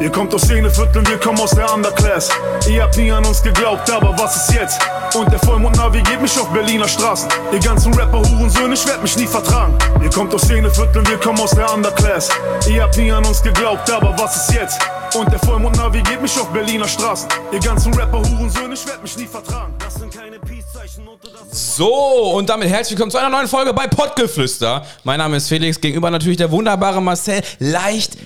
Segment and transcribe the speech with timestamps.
[0.00, 2.30] Ihr kommt aus Szenevierteln, wir kommen aus der Underclass.
[2.66, 4.80] Ihr habt nie an uns geglaubt, aber was ist jetzt?
[5.14, 7.28] Und der Vollmond navigiert mich auf Berliner Straßen.
[7.52, 9.76] Ihr ganzen Rapper, Hurensöhne, ich werd mich nie vertragen.
[10.02, 12.30] Ihr kommt aus Szenevierteln, wir kommen aus der Underclass.
[12.66, 14.80] Ihr habt nie an uns geglaubt, aber was ist jetzt?
[15.14, 17.28] Und der Vollmond navigiert mich auf Berliner Straßen.
[17.52, 19.74] Ihr ganzen Rapper, Hurensöhne, ich werd mich nie vertragen.
[19.78, 21.06] Das sind keine Peace-Zeichen.
[21.50, 24.82] So, und damit herzlich willkommen zu einer neuen Folge bei Pottgeflüster.
[25.04, 27.42] Mein Name ist Felix, gegenüber natürlich der wunderbare Marcel.
[27.58, 28.16] Leicht,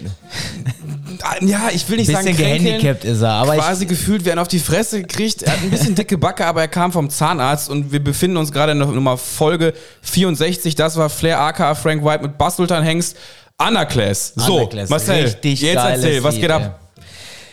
[1.40, 4.38] ja, ich will nicht Bisschen sagen kränkeln, gehandicapt ist er, aber ich- quasi gefühlt werden
[4.38, 5.42] auf die Fresse gekriegt.
[5.42, 8.52] Er hat ein bisschen dicke Backe, aber er kam vom Zahnarzt und wir befinden uns
[8.52, 10.74] gerade in der Nummer Folge 64.
[10.74, 13.16] Das war Flair aka Frank White mit Bass Sultan Hengst.
[13.58, 14.32] Underclass.
[14.36, 16.80] So, Underclass, Marcel, richtig jetzt erzähl, was geht ab?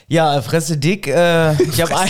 [0.08, 1.08] Ja, Fresse dick.
[1.08, 2.10] Äh, ich habe ein,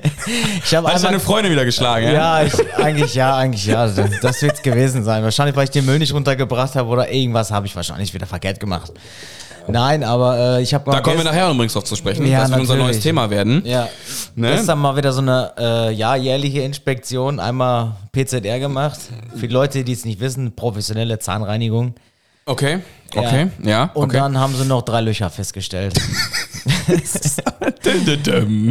[0.64, 2.40] ich hab Hast deine Freunde wieder geschlagen, ja?
[2.40, 3.86] ja, ich, eigentlich ja, eigentlich ja.
[4.22, 5.22] Das wird's gewesen sein.
[5.22, 8.58] Wahrscheinlich, weil ich den Müll nicht runtergebracht habe oder irgendwas habe ich wahrscheinlich wieder verkehrt
[8.58, 8.92] gemacht.
[9.68, 12.26] Nein, aber äh, ich habe Da kommen wir nachher übrigens drauf zu sprechen.
[12.26, 13.62] Ja, das wird unser neues Thema werden.
[13.64, 13.88] Ja.
[14.34, 14.50] Ne?
[14.50, 18.98] Gestern mal wieder so eine äh, ja, jährliche Inspektion, einmal PZR gemacht.
[19.36, 21.94] Für die Leute, die es nicht wissen, professionelle Zahnreinigung.
[22.44, 22.80] Okay,
[23.14, 23.90] okay, ja.
[23.94, 24.16] Und okay.
[24.16, 25.94] dann haben sie noch drei Löcher festgestellt.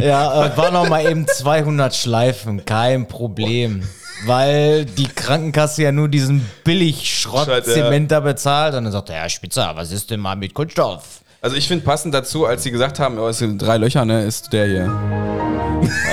[0.00, 3.82] Ja, äh, war noch mal eben 200 Schleifen, kein Problem.
[4.26, 7.72] Weil die Krankenkasse ja nur diesen Billigschrott Schrott, ja.
[7.74, 8.74] Zement da bezahlt.
[8.74, 11.20] Und dann sagt er, ja, Spitzer, was ist denn mal mit Kunststoff?
[11.40, 14.22] Also ich finde passend dazu, als sie gesagt haben, oh, es sind drei Löcher, ne,
[14.24, 14.92] ist der hier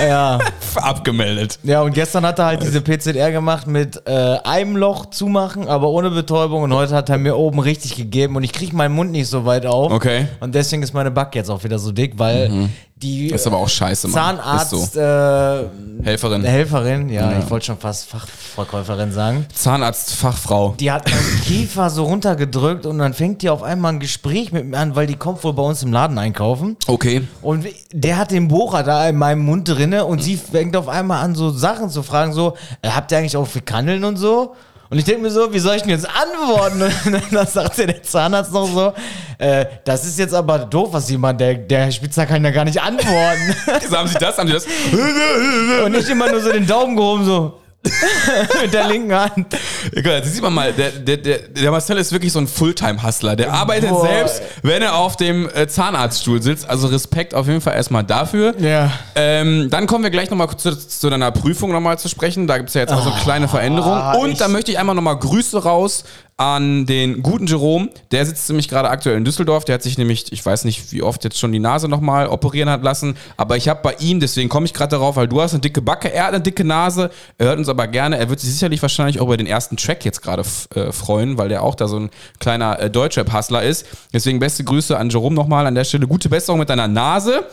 [0.07, 0.39] Ja,
[0.75, 1.59] abgemeldet.
[1.61, 5.89] ja, und gestern hat er halt diese PZR gemacht mit äh, einem Loch zumachen, aber
[5.89, 6.63] ohne Betäubung.
[6.63, 9.45] Und heute hat er mir oben richtig gegeben und ich kriege meinen Mund nicht so
[9.45, 9.91] weit auf.
[9.91, 10.25] Okay.
[10.39, 12.69] Und deswegen ist meine Back jetzt auch wieder so dick, weil
[13.01, 14.37] die Ist aber auch scheiße, Mann.
[14.37, 14.99] Zahnarzt Ist so.
[14.99, 15.65] äh,
[16.03, 16.43] Helferin.
[16.43, 19.45] Helferin, ja, ich wollte schon fast Fachverkäuferin sagen.
[19.53, 20.75] Zahnarztfachfrau.
[20.79, 24.65] Die hat meinen Kiefer so runtergedrückt und dann fängt die auf einmal ein Gespräch mit
[24.65, 26.77] mir an, weil die kommt wohl bei uns im Laden einkaufen.
[26.87, 27.23] Okay.
[27.41, 31.23] Und der hat den Bohrer da in meinem Mund drinne und sie fängt auf einmal
[31.23, 34.55] an, so Sachen zu fragen, so, äh, habt ihr eigentlich auch für Kandeln und so?
[34.91, 36.81] Und ich denke mir so, wie soll ich denn jetzt antworten?
[37.05, 38.93] Und dann sagt der Zahnarzt noch so,
[39.37, 42.65] äh, das ist jetzt aber doof, was jemand, der, der Herr Spitzer kann ja gar
[42.65, 43.55] nicht antworten.
[43.89, 44.37] So, haben sie das?
[44.37, 44.65] Haben sie das?
[45.85, 47.59] und ich immer nur so den Daumen gehoben, so.
[48.61, 49.47] mit der linken Hand.
[49.93, 53.35] Jetzt sieht man mal, der, der, der, der Marcel ist wirklich so ein Fulltime-Hustler.
[53.35, 54.07] Der arbeitet Boah.
[54.07, 56.69] selbst, wenn er auf dem äh, Zahnarztstuhl sitzt.
[56.69, 58.55] Also Respekt auf jeden Fall erstmal dafür.
[58.59, 58.91] Ja.
[59.15, 62.47] Ähm, dann kommen wir gleich nochmal zu, zu deiner Prüfung nochmal zu sprechen.
[62.47, 64.15] Da gibt es ja jetzt auch so kleine Veränderungen.
[64.15, 66.03] Und da möchte ich einmal nochmal Grüße raus
[66.39, 67.89] an den guten Jerome.
[68.11, 69.65] Der sitzt nämlich gerade aktuell in Düsseldorf.
[69.65, 72.69] Der hat sich nämlich, ich weiß nicht, wie oft jetzt schon die Nase nochmal operieren
[72.69, 73.17] hat lassen.
[73.35, 75.81] Aber ich habe bei ihm, deswegen komme ich gerade darauf, weil du hast eine dicke
[75.81, 77.11] Backe, er hat eine dicke Nase.
[77.37, 78.17] Er hört uns aber gerne.
[78.17, 80.43] Er wird sich sicherlich wahrscheinlich auch über den ersten Track jetzt gerade
[80.75, 83.85] äh, freuen, weil der auch da so ein kleiner äh, Deutschrap-Hustler ist.
[84.13, 86.07] Deswegen beste Grüße an Jerome nochmal an der Stelle.
[86.07, 87.43] Gute Besserung mit deiner Nase.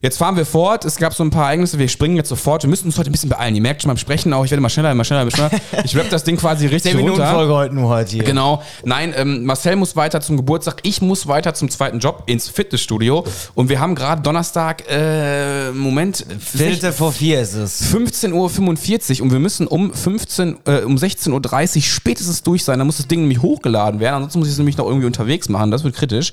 [0.00, 0.84] Jetzt fahren wir fort.
[0.84, 1.78] Es gab so ein paar Ereignisse.
[1.78, 2.62] Wir springen jetzt sofort.
[2.62, 3.56] Wir müssen uns heute ein bisschen beeilen.
[3.56, 5.50] Ihr merkt schon beim Sprechen auch, ich werde immer schneller, immer schneller, immer schneller.
[5.84, 7.34] Ich rapp das Ding quasi richtig 10 Minuten runter.
[7.34, 8.24] Folge heute nur heute hier.
[8.24, 8.62] Genau.
[8.84, 10.80] Nein, ähm, Marcel muss weiter zum Geburtstag.
[10.82, 13.24] Ich muss weiter zum zweiten Job ins Fitnessstudio.
[13.54, 17.92] Und wir haben gerade Donnerstag, äh, Moment, Viertel vor vier ist es.
[17.92, 22.78] 15.45 Uhr und wir müssen um 15, äh, um 16.30 Uhr spätestens durch sein.
[22.78, 24.16] Da muss das Ding nämlich hochgeladen werden.
[24.16, 25.70] Ansonsten muss ich es nämlich noch irgendwie unterwegs machen.
[25.70, 26.32] Das wird kritisch.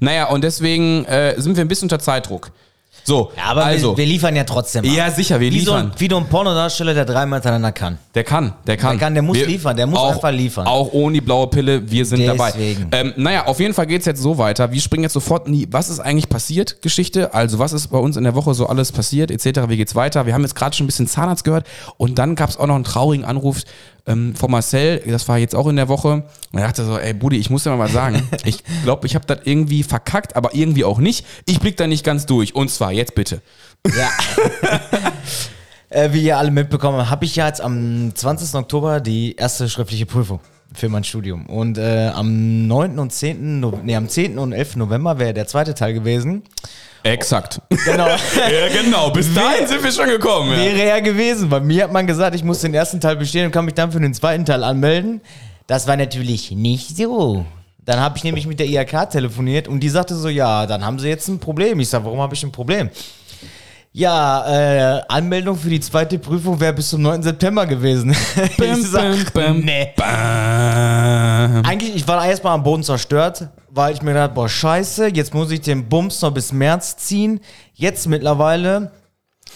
[0.00, 2.50] Naja, und deswegen äh, sind wir ein bisschen unter Zeitdruck.
[3.04, 4.84] So, Ja, aber also, wir, wir liefern ja trotzdem.
[4.84, 4.90] ab.
[4.94, 5.90] ja sicher, wir wie, so, liefern.
[5.92, 7.98] ein- wie so ein Pornodarsteller, der dreimal hintereinander kann.
[8.14, 8.90] Der kann, der kann.
[8.92, 10.66] Der kann, der muss liefern, der muss auch, einfach liefern.
[10.66, 12.88] Auch ohne die blaue Pille, wir sind Deswegen.
[12.90, 13.00] dabei.
[13.00, 14.70] Ähm, naja, auf jeden Fall geht's jetzt so weiter.
[14.70, 17.34] Wir springen jetzt sofort in die, was ist eigentlich passiert, Geschichte.
[17.34, 19.62] Also, was ist bei uns in der Woche so alles passiert, etc.
[19.68, 20.26] Wie geht's weiter?
[20.26, 22.84] Wir haben jetzt gerade schon ein bisschen Zahnarzt gehört und dann gab's auch noch einen
[22.84, 23.62] traurigen Anruf
[24.06, 26.24] ähm, von Marcel, das war jetzt auch in der Woche.
[26.52, 28.22] Und er dachte so, ey Buddy, ich muss dir mal was sagen.
[28.44, 31.24] Ich glaube, ich habe das irgendwie verkackt, aber irgendwie auch nicht.
[31.46, 32.54] Ich blick da nicht ganz durch.
[32.54, 33.40] Und zwar jetzt bitte.
[33.96, 34.10] Ja.
[35.90, 38.54] äh, wie ihr alle mitbekommen habt, habe ich ja jetzt am 20.
[38.54, 40.40] Oktober die erste schriftliche Prüfung
[40.74, 41.46] für mein Studium.
[41.46, 42.98] Und äh, am 9.
[42.98, 43.60] und 10.
[43.60, 44.38] No nee, am 10.
[44.38, 44.76] und 11.
[44.76, 46.42] November wäre der zweite Teil gewesen.
[47.02, 47.60] Exakt.
[47.84, 48.08] Genau.
[48.08, 49.10] ja, genau.
[49.10, 50.52] Bis dahin sind wir schon gekommen.
[50.52, 50.58] Ja.
[50.58, 51.48] Wäre er gewesen.
[51.48, 53.90] Bei mir hat man gesagt, ich muss den ersten Teil bestehen und kann mich dann
[53.90, 55.20] für den zweiten Teil anmelden.
[55.66, 57.44] Das war natürlich nicht so.
[57.84, 61.00] Dann habe ich nämlich mit der IHK telefoniert und die sagte so, ja, dann haben
[61.00, 61.80] sie jetzt ein Problem.
[61.80, 62.90] Ich sage, warum habe ich ein Problem?
[63.94, 67.22] Ja, äh, Anmeldung für die zweite Prüfung wäre bis zum 9.
[67.22, 68.10] September gewesen.
[68.56, 69.92] ich sag, nee.
[69.94, 71.62] Bam.
[71.66, 75.50] Eigentlich, ich war erstmal am Boden zerstört, weil ich mir gedacht, boah, scheiße, jetzt muss
[75.50, 77.40] ich den Bums noch bis März ziehen.
[77.74, 78.92] Jetzt mittlerweile,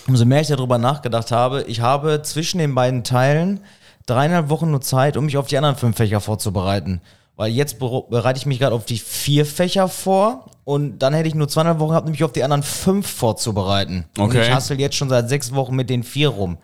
[0.06, 3.60] umso mehr ich darüber nachgedacht habe, ich habe zwischen den beiden Teilen
[4.04, 7.00] dreieinhalb Wochen nur Zeit, um mich auf die anderen fünf Fächer vorzubereiten.
[7.38, 11.34] Weil jetzt bereite ich mich gerade auf die vier Fächer vor und dann hätte ich
[11.34, 14.06] nur zweieinhalb Wochen gehabt, nämlich auf die anderen fünf vorzubereiten.
[14.16, 14.42] Und Okay.
[14.42, 16.56] ich hassel jetzt schon seit sechs Wochen mit den vier rum.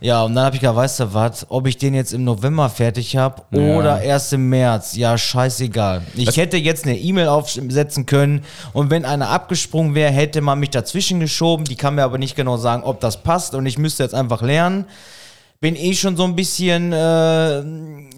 [0.00, 2.68] Ja, und dann habe ich gesagt, weißt du was, ob ich den jetzt im November
[2.70, 3.76] fertig habe Ja.
[3.76, 6.02] oder erst im März, ja, scheißegal.
[6.14, 10.70] Ich hätte jetzt eine E-Mail aufsetzen können und wenn einer abgesprungen wäre, hätte man mich
[10.70, 11.64] dazwischen geschoben.
[11.66, 14.40] Die kann mir aber nicht genau sagen, ob das passt und ich müsste jetzt einfach
[14.42, 14.86] lernen.
[15.58, 16.96] Bin eh schon so ein bisschen, äh,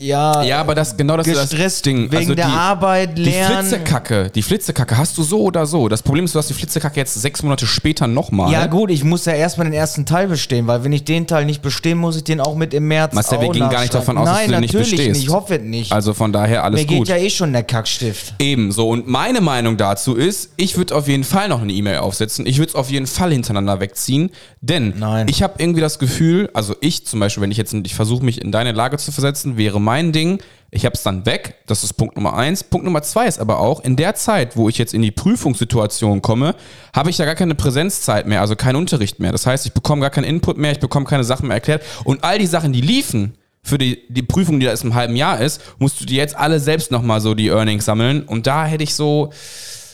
[0.01, 2.11] ja, Ja, aber das genau das ist das Ding.
[2.11, 3.59] wegen Also der die, Arbeit, Die Lernen.
[3.69, 5.89] Flitzekacke, die Flitzekacke hast du so oder so.
[5.89, 8.51] Das Problem ist, du hast die Flitzekacke jetzt sechs Monate später nochmal.
[8.53, 11.45] Ja gut, ich muss ja erstmal den ersten Teil bestehen, weil wenn ich den Teil
[11.45, 14.19] nicht bestehe, muss ich den auch mit im März Marcel, wir gehen gar nicht davon
[14.19, 15.09] aus, Nein, dass du den nicht bestehst.
[15.13, 15.23] nicht.
[15.23, 15.93] Ich hoffe es nicht.
[15.93, 17.09] Also von daher alles Mir geht gut.
[17.09, 18.35] ja eh schon der Kackstift.
[18.41, 18.89] Ebenso.
[18.89, 22.47] Und meine Meinung dazu ist, ich würde auf jeden Fall noch eine E-Mail aufsetzen.
[22.47, 24.31] Ich würde es auf jeden Fall hintereinander wegziehen.
[24.61, 25.29] Denn Nein.
[25.31, 28.41] ich habe irgendwie das Gefühl, also ich zum Beispiel, wenn ich jetzt, ich versuche mich
[28.41, 30.41] in deine Lage zu versetzen, wäre mein Ding,
[30.71, 31.57] ich habe es dann weg.
[31.67, 32.65] Das ist Punkt Nummer eins.
[32.65, 36.23] Punkt Nummer zwei ist aber auch, in der Zeit, wo ich jetzt in die Prüfungssituation
[36.23, 36.55] komme,
[36.95, 39.33] habe ich ja gar keine Präsenzzeit mehr, also keinen Unterricht mehr.
[39.33, 41.83] Das heißt, ich bekomme gar keinen Input mehr, ich bekomme keine Sachen mehr erklärt.
[42.05, 45.17] Und all die Sachen, die liefen, für die, die Prüfung, die da ist im halben
[45.17, 48.23] Jahr ist, musst du dir jetzt alle selbst nochmal so die Earnings sammeln.
[48.23, 49.31] Und da hätte ich so,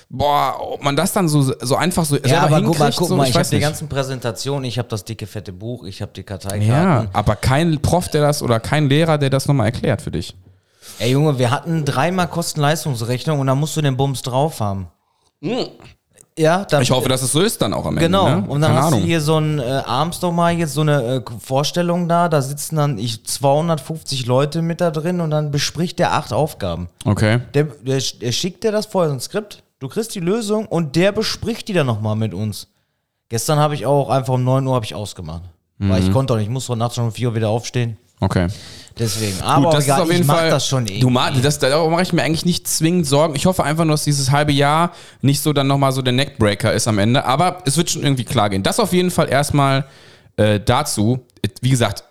[0.09, 3.17] boah, ob man das dann so, so einfach so Ja, aber guck mal, guck so,
[3.17, 6.13] mal, ich, ich habe die ganzen Präsentationen, ich habe das dicke, fette Buch, ich habe
[6.15, 7.09] die Ja, Karteikarten.
[7.13, 10.35] aber kein Prof, der das oder kein Lehrer, der das nochmal erklärt für dich.
[10.99, 14.89] Ey Junge, wir hatten dreimal Kosten-Leistungsrechnung und da musst du den Bums drauf haben.
[16.37, 18.07] Ja, dann, Ich hoffe, dass es so ist dann auch am Ende.
[18.07, 18.45] Genau, Ne?
[18.49, 19.01] und dann Keine hast Ahnung.
[19.01, 22.43] du hier so ein, äh, abends doch mal jetzt so eine äh, Vorstellung da, da
[22.43, 26.89] sitzen dann ich 250 Leute mit da drin und dann bespricht der acht Aufgaben.
[27.05, 27.41] Okay.
[27.55, 30.97] Der, der, der schickt dir das vorher, so ein Skript, du kriegst die Lösung und
[30.97, 32.69] der bespricht die dann nochmal mit uns.
[33.29, 35.43] Gestern habe ich auch einfach um 9 Uhr habe ich ausgemacht.
[35.79, 36.07] Weil Mhm.
[36.07, 37.99] ich konnte auch nicht, ich muss heute Nacht schon um 4 Uhr wieder aufstehen.
[38.21, 38.47] Okay.
[38.99, 39.41] Deswegen.
[39.43, 40.51] Aber Gut, das egal, ist auf jeden ich mach Fall.
[40.51, 41.01] das schon eh.
[41.01, 41.11] Du
[41.43, 43.35] das, da mache ich mir eigentlich nicht zwingend Sorgen.
[43.35, 46.73] Ich hoffe einfach nur, dass dieses halbe Jahr nicht so dann nochmal so der Neckbreaker
[46.73, 47.25] ist am Ende.
[47.25, 48.63] Aber es wird schon irgendwie klar gehen.
[48.63, 49.85] Das auf jeden Fall erstmal
[50.37, 51.27] äh, dazu.
[51.61, 52.05] Wie gesagt,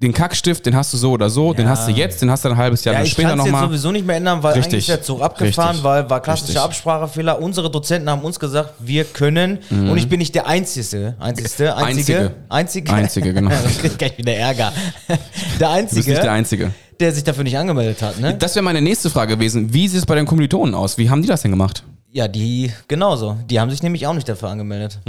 [0.00, 2.50] den Kackstift, den hast du so oder so, den hast du jetzt, den hast du
[2.50, 3.68] ein halbes Jahr Ja, ich später kann es jetzt nochmal.
[3.68, 4.74] sowieso nicht mehr ändern, weil Richtig.
[4.74, 5.84] eigentlich ist der Zug abgefahren, Richtig.
[5.84, 6.62] weil war klassischer Richtig.
[6.62, 7.42] Absprachefehler.
[7.42, 12.32] Unsere Dozenten haben uns gesagt, wir können und ich bin nicht der Einzige, Einzigste, Einzige,
[12.48, 13.50] Einzige, Einzige, genau.
[13.64, 14.72] das kriegt gleich wieder Ärger.
[15.08, 15.18] Der Du
[15.58, 15.62] bist
[15.96, 16.70] Einzige, nicht der Einzige.
[17.00, 18.34] der sich dafür nicht angemeldet hat, ne?
[18.34, 19.74] Das wäre meine nächste Frage gewesen.
[19.74, 20.96] Wie sieht es bei den Kommilitonen aus?
[20.98, 21.82] Wie haben die das denn gemacht?
[22.12, 23.36] Ja, die, genauso.
[23.50, 25.00] Die haben sich nämlich auch nicht dafür angemeldet.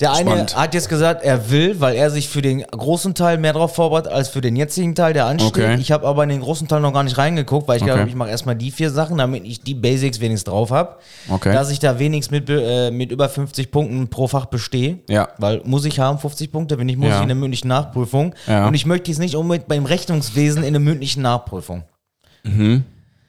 [0.00, 0.56] Der eine Spannend.
[0.56, 4.10] hat jetzt gesagt, er will, weil er sich für den großen Teil mehr drauf vorbereitet
[4.10, 5.50] als für den jetzigen Teil, der ansteht.
[5.50, 5.76] Okay.
[5.80, 7.94] Ich habe aber in den großen Teil noch gar nicht reingeguckt, weil ich Okay.
[7.94, 10.96] glaube, ich mache erstmal die vier Sachen, damit ich die Basics wenigstens drauf habe.
[11.28, 11.52] Okay.
[11.52, 14.98] Dass ich da wenigstens mit, äh, mit über 50 Punkten pro Fach bestehe.
[15.08, 15.28] Ja.
[15.38, 17.16] Weil muss ich haben, 50 Punkte, wenn nicht, muss Ja.
[17.18, 18.34] ich in der mündlichen Nachprüfung.
[18.48, 18.66] Ja.
[18.66, 21.84] Und ich möchte es nicht unbedingt beim Rechnungswesen in der mündlichen Nachprüfung.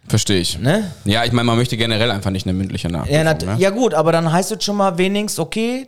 [0.08, 0.60] Verstehe ich.
[0.60, 0.92] Ne?
[1.06, 3.16] Ja, ich meine, man möchte generell einfach nicht eine mündliche Nachprüfung.
[3.16, 3.56] Ja, ne?
[3.58, 5.88] ja gut, aber dann heißt es schon mal wenigstens, okay,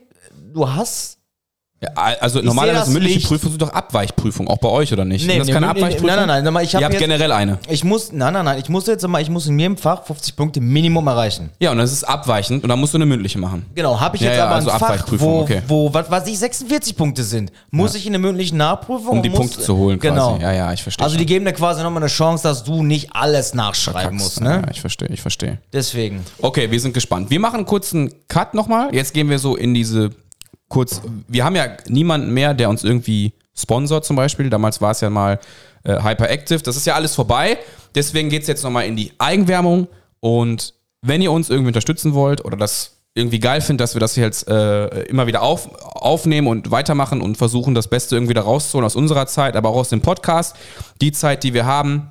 [0.58, 1.18] du hast
[1.80, 1.90] Ja,
[2.22, 3.28] also normalerweise mündliche.
[3.28, 5.28] Prüfung sind doch Abweichprüfung, auch bei euch oder nicht?
[5.28, 6.08] Nee, das nee, keine nee, Abweichprüfung?
[6.08, 7.60] nein, nein, nein, ich hab Ihr habt jetzt- generell eine.
[7.70, 10.36] Ich muss, nein, nein, nein, ich muss jetzt mal, ich muss in jedem Fach 50
[10.36, 11.52] Punkte Minimum erreichen.
[11.60, 13.64] Ja, und das ist abweichend und dann musst du eine mündliche machen.
[13.76, 15.62] Genau, habe ich Ja, jetzt ja, aber also ein Fach, wo, okay.
[15.68, 17.52] wo was weiß ich, 46 Punkte sind.
[17.70, 19.10] Muss ich in der mündlichen Nachprüfung?
[19.18, 20.32] Um die muss, Punkte zu holen Genau.
[20.32, 20.42] quasi.
[20.42, 23.16] Ja, ja, ich verstehe Also die geben dir quasi nochmal eine Chance, dass du nicht
[23.16, 24.64] alles nachschreiben musst, ne?
[24.66, 25.60] Ja, ich verstehe, ich verstehe.
[25.72, 26.26] Deswegen.
[26.42, 27.30] Okay, wir sind gespannt.
[27.30, 28.90] Wir machen einen kurzen Cut nochmal.
[28.96, 30.10] Jetzt gehen wir so in diese
[30.70, 31.02] kurz.
[31.28, 34.50] Wir haben ja niemanden mehr, der uns irgendwie sponsort zum Beispiel.
[34.50, 35.40] Damals war es ja mal
[35.84, 36.60] äh, Hyperactive.
[36.60, 37.58] Das ist ja alles vorbei.
[37.96, 39.88] Deswegen geht es jetzt nochmal in die Eigenwerbung.
[40.20, 44.16] Und wenn ihr uns irgendwie unterstützen wollt oder das irgendwie geil findet, dass wir das
[44.16, 48.86] jetzt äh, immer wieder auf, aufnehmen und weitermachen und versuchen, das Beste irgendwie da rauszuholen
[48.86, 50.56] aus unserer Zeit, aber auch aus dem Podcast,
[51.02, 52.10] die Zeit, die wir haben,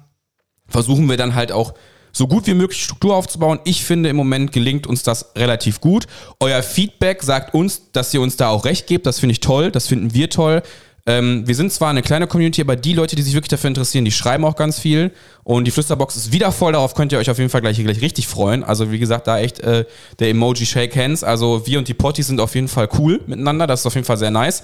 [0.66, 1.74] versuchen wir dann halt auch
[2.16, 3.60] so gut wie möglich Struktur aufzubauen.
[3.64, 6.06] Ich finde, im Moment gelingt uns das relativ gut.
[6.40, 9.04] Euer Feedback sagt uns, dass ihr uns da auch recht gebt.
[9.04, 9.70] Das finde ich toll.
[9.70, 10.62] Das finden wir toll.
[11.08, 14.04] Ähm, wir sind zwar eine kleine Community, aber die Leute, die sich wirklich dafür interessieren,
[14.04, 15.12] die schreiben auch ganz viel.
[15.44, 16.72] Und die Flüsterbox ist wieder voll.
[16.72, 18.64] Darauf könnt ihr euch auf jeden Fall gleich, gleich richtig freuen.
[18.64, 19.84] Also, wie gesagt, da echt äh,
[20.18, 21.22] der Emoji Shake Hands.
[21.22, 23.66] Also, wir und die Potties sind auf jeden Fall cool miteinander.
[23.66, 24.62] Das ist auf jeden Fall sehr nice.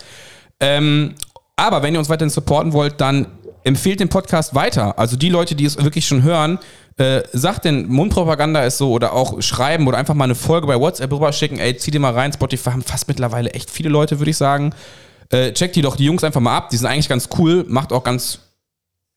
[0.59, 1.15] Ähm,
[1.55, 3.27] aber wenn ihr uns weiterhin supporten wollt, dann
[3.65, 4.99] empfehlt den Podcast weiter.
[4.99, 6.59] Also die Leute, die es wirklich schon hören,
[6.97, 10.79] äh, sagt denn, Mundpropaganda ist so oder auch schreiben oder einfach mal eine Folge bei
[10.79, 11.59] WhatsApp rüberschicken.
[11.59, 12.33] Ey, zieh dir mal rein.
[12.33, 14.75] Spotify haben fast mittlerweile echt viele Leute, würde ich sagen.
[15.31, 16.71] Äh, checkt die doch die Jungs einfach mal ab.
[16.71, 18.41] Die sind eigentlich ganz cool, macht auch ganz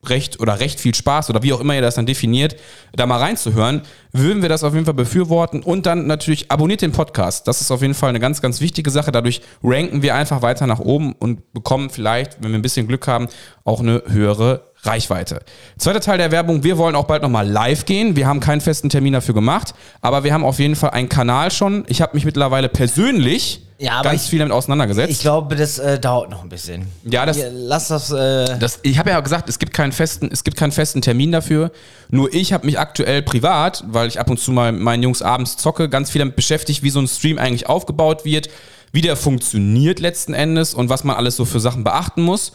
[0.10, 2.56] recht oder recht viel Spaß oder wie auch immer ihr das dann definiert,
[2.94, 6.92] da mal reinzuhören, würden wir das auf jeden Fall befürworten und dann natürlich abonniert den
[6.92, 7.48] Podcast.
[7.48, 9.12] Das ist auf jeden Fall eine ganz, ganz wichtige Sache.
[9.12, 13.08] Dadurch ranken wir einfach weiter nach oben und bekommen vielleicht, wenn wir ein bisschen Glück
[13.08, 13.28] haben,
[13.64, 15.42] auch eine höhere Reichweite.
[15.78, 18.16] Zweiter Teil der Werbung, wir wollen auch bald nochmal live gehen.
[18.16, 21.52] Wir haben keinen festen Termin dafür gemacht, aber wir haben auf jeden Fall einen Kanal
[21.52, 21.86] schon.
[21.88, 25.12] Ich habe mich mittlerweile persönlich Ja, ganz ich- viel damit auseinandergesetzt.
[25.12, 26.88] Ich glaube, das äh, dauert noch ein bisschen.
[27.04, 28.12] Ja, das- Lass das.
[28.12, 31.32] Äh, Das, ich habe ja gesagt, es gibt keinen festen, es gibt keinen festen Termin
[31.32, 31.72] dafür.
[32.10, 35.58] Nur ich habe mich aktuell privat, weil ich ab und zu mal meinen Jungs abends
[35.58, 38.50] zocke, ganz viel damit beschäftigt, wie so ein Stream eigentlich aufgebaut wird,
[38.92, 42.54] wie der funktioniert letzten Endes und was man alles so für Sachen beachten muss.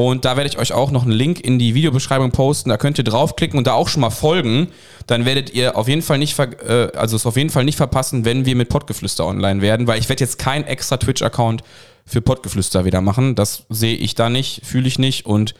[0.00, 2.70] Und da werde ich euch auch noch einen Link in die Videobeschreibung posten.
[2.70, 4.68] Da könnt ihr draufklicken und da auch schon mal folgen.
[5.06, 7.76] Dann werdet ihr auf jeden Fall nicht, ver äh, also es auf jeden Fall nicht
[7.76, 11.62] verpassen, wenn wir mit Pottgeflüster online werden, weil ich werde jetzt keinen extra Twitch-Account
[12.06, 13.34] für Pottgeflüster wieder machen.
[13.34, 15.54] Das sehe ich da nicht, fühle ich nicht und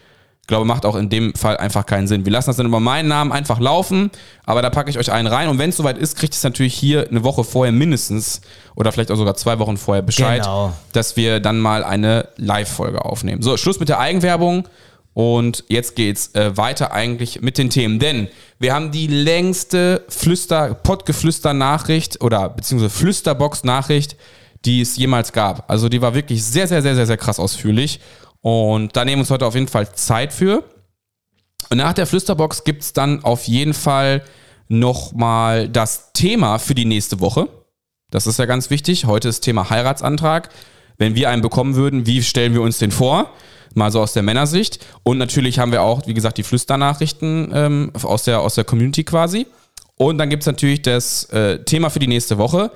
[0.50, 2.26] glaube, macht auch in dem Fall einfach keinen Sinn.
[2.26, 4.10] Wir lassen das dann über meinen Namen einfach laufen,
[4.44, 6.74] aber da packe ich euch einen rein und wenn es soweit ist, kriegt es natürlich
[6.74, 8.42] hier eine Woche vorher mindestens
[8.76, 10.74] oder vielleicht auch sogar zwei Wochen vorher Bescheid, Genau.
[10.92, 13.40] dass wir dann mal eine Live-Folge aufnehmen.
[13.40, 14.68] So, Schluss mit der Eigenwerbung.
[15.12, 18.28] Und jetzt geht's äh, weiter eigentlich mit den Themen, denn
[18.60, 24.16] wir haben die längste Flüster, Pottgeflüster-Nachricht oder beziehungsweise Flüsterbox-Nachricht,
[24.64, 25.68] die es jemals gab.
[25.70, 27.98] Also die war wirklich sehr, sehr, sehr, sehr, sehr krass ausführlich.
[28.40, 30.64] Und da nehmen wir uns heute auf jeden Fall Zeit für.
[31.68, 34.22] Und nach der Flüsterbox gibt's dann auf jeden Fall
[34.68, 37.48] nochmal das Thema für die nächste Woche.
[38.10, 39.04] Das ist ja ganz wichtig.
[39.04, 40.48] Heute ist Thema Heiratsantrag.
[40.96, 43.30] Wenn wir einen bekommen würden, wie stellen wir uns den vor?
[43.74, 44.84] Mal so aus der Männersicht.
[45.02, 49.04] Und natürlich haben wir auch, wie gesagt, die Flüsternachrichten ähm, aus, der, aus der Community
[49.04, 49.46] quasi.
[49.94, 52.70] Und dann gibt's natürlich das äh, Thema für die nächste Woche,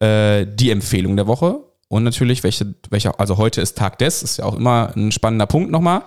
[0.00, 1.60] äh, die Empfehlung der Woche.
[1.88, 5.46] Und natürlich, welche, welche, also heute ist Tag des, ist ja auch immer ein spannender
[5.46, 6.02] Punkt nochmal.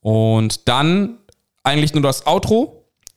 [0.00, 1.18] Und dann
[1.64, 2.74] eigentlich nur das Outro.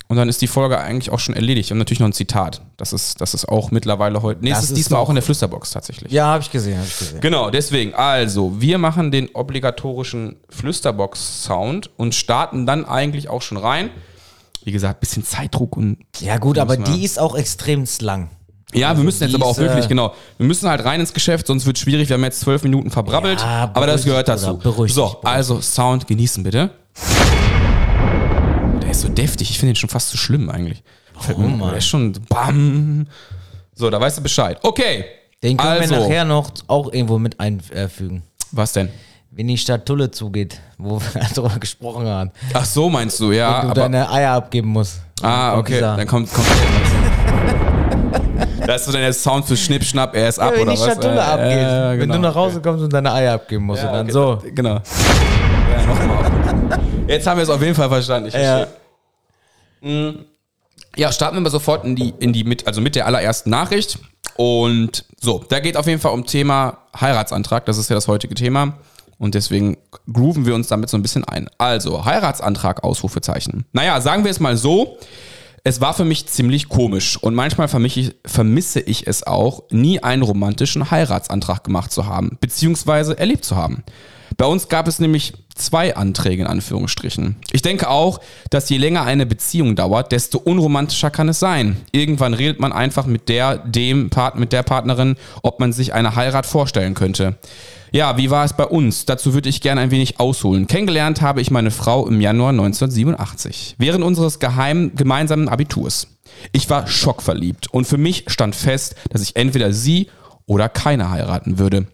[0.07, 1.71] Und dann ist die Folge eigentlich auch schon erledigt.
[1.71, 2.61] Und natürlich noch ein Zitat.
[2.75, 4.43] Das ist, das ist auch mittlerweile heute.
[4.43, 6.11] Nee, Das ist ist diesmal auch in der Flüsterbox tatsächlich.
[6.11, 7.21] ja, habe ich gesehen, habe ich gesehen.
[7.21, 7.93] Genau, deswegen.
[7.93, 13.89] Also, wir machen den obligatorischen Flüsterbox-Sound und starten dann eigentlich auch schon rein.
[14.65, 15.99] Wie gesagt, bisschen Zeitdruck und.
[16.19, 18.29] Ja, gut, aber die ist auch extrem lang.
[18.73, 20.13] Ja, wir müssen jetzt aber auch wirklich, genau.
[20.37, 22.09] Wir müssen halt rein ins Geschäft, sonst wird es schwierig.
[22.09, 24.57] Wir haben jetzt zwölf Minuten verbrabbelt, Ja, aber das gehört dazu.
[24.57, 26.69] Bruder, beruhig so, dich, beruhig also Sound genießen bitte.
[28.81, 30.83] Der ist so deftig, ich finde den schon fast zu schlimm eigentlich.
[31.27, 33.07] Warum, Der ist schon bam.
[33.75, 34.57] So, da weißt du Bescheid.
[34.63, 35.05] Okay.
[35.43, 38.23] Den können also, wir nachher noch auch irgendwo mit einfügen.
[38.51, 38.89] Was denn?
[39.31, 42.31] Wenn die Statulle zugeht, wo wir darüber gesprochen haben.
[42.53, 43.61] Ach so, meinst du, ja.
[43.61, 45.01] Wenn du deine Eier abgeben musst.
[45.21, 45.79] ah, okay.
[45.79, 46.47] Dann kommt, kommt
[48.65, 50.73] Da ist so dann der Sound für Schnipp, Schnapp, er ist ab, Ja, wenn oder
[50.75, 50.85] die was?
[50.93, 51.47] Statulle Äh, abgeht.
[51.57, 52.13] äh, Wenn genau.
[52.15, 53.83] du nach Hause kommst und deine Eier abgeben musst.
[53.83, 54.41] und dann okay, so.
[54.53, 54.75] Genau.
[54.75, 56.79] Ja, nochmal.
[57.07, 58.27] Jetzt haben wir es auf jeden Fall verstanden.
[58.29, 58.67] Ich Ja.
[59.81, 60.25] verstehe.
[60.95, 63.97] Ja, starten wir mal sofort in die, in die mit, also mit der allerersten Nachricht.
[64.35, 67.65] Und so, da geht auf jeden Fall um Thema Heiratsantrag.
[67.65, 68.73] Das ist ja das heutige Thema.
[69.17, 69.77] Und deswegen
[70.11, 71.47] grooven wir uns damit so ein bisschen ein.
[71.57, 73.65] Also, Heiratsantrag, Ausrufezeichen.
[73.71, 74.97] Naja, sagen wir es mal so.
[75.63, 80.89] Es war für mich ziemlich komisch und manchmal vermisse ich, es auch, nie einen romantischen
[80.89, 83.83] Heiratsantrag gemacht zu haben, beziehungsweise erlebt zu haben.
[84.37, 87.35] Bei uns gab es nämlich zwei Anträge in Anführungsstrichen.
[87.51, 88.19] Ich denke auch,
[88.49, 91.77] dass je länger eine Beziehung dauert, desto unromantischer kann es sein.
[91.91, 96.15] Irgendwann redet man einfach mit der, dem Part, mit der Partnerin, ob man sich eine
[96.15, 97.35] Heirat vorstellen könnte.
[97.93, 99.05] Ja, wie war es bei uns?
[99.05, 100.65] Dazu würde ich gerne ein wenig ausholen.
[100.65, 106.07] Kennengelernt habe ich meine Frau im Januar 1987, während unseres geheimen, gemeinsamen Abiturs.
[106.53, 110.07] Ich war schockverliebt und für mich stand fest, dass ich entweder sie
[110.45, 111.87] oder keine heiraten würde.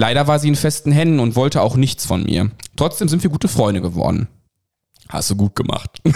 [0.00, 2.52] Leider war sie in festen Händen und wollte auch nichts von mir.
[2.76, 4.28] Trotzdem sind wir gute Freunde geworden.
[5.08, 6.00] Hast du gut gemacht.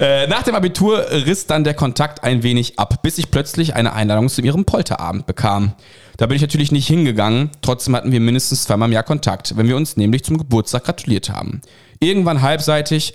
[0.00, 3.92] Äh, Nach dem Abitur riss dann der Kontakt ein wenig ab, bis ich plötzlich eine
[3.92, 5.74] Einladung zu ihrem Polterabend bekam.
[6.16, 9.68] Da bin ich natürlich nicht hingegangen, trotzdem hatten wir mindestens zweimal im Jahr Kontakt, wenn
[9.68, 11.60] wir uns nämlich zum Geburtstag gratuliert haben.
[12.00, 13.14] Irgendwann halbseitig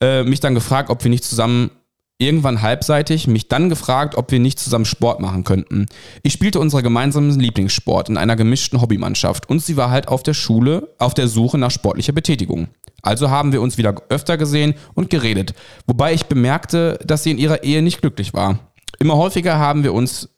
[0.00, 1.70] äh, mich dann gefragt, ob wir nicht zusammen
[2.18, 5.86] irgendwann halbseitig mich dann gefragt, ob wir nicht zusammen Sport machen könnten.
[6.22, 10.34] Ich spielte unseren gemeinsamen Lieblingssport in einer gemischten Hobbymannschaft und sie war halt auf der
[10.34, 12.68] Schule auf der Suche nach sportlicher Betätigung.
[13.02, 15.54] Also haben wir uns wieder öfter gesehen und geredet,
[15.86, 18.58] wobei ich bemerkte, dass sie in ihrer Ehe nicht glücklich war.
[18.98, 20.28] Immer häufiger haben wir uns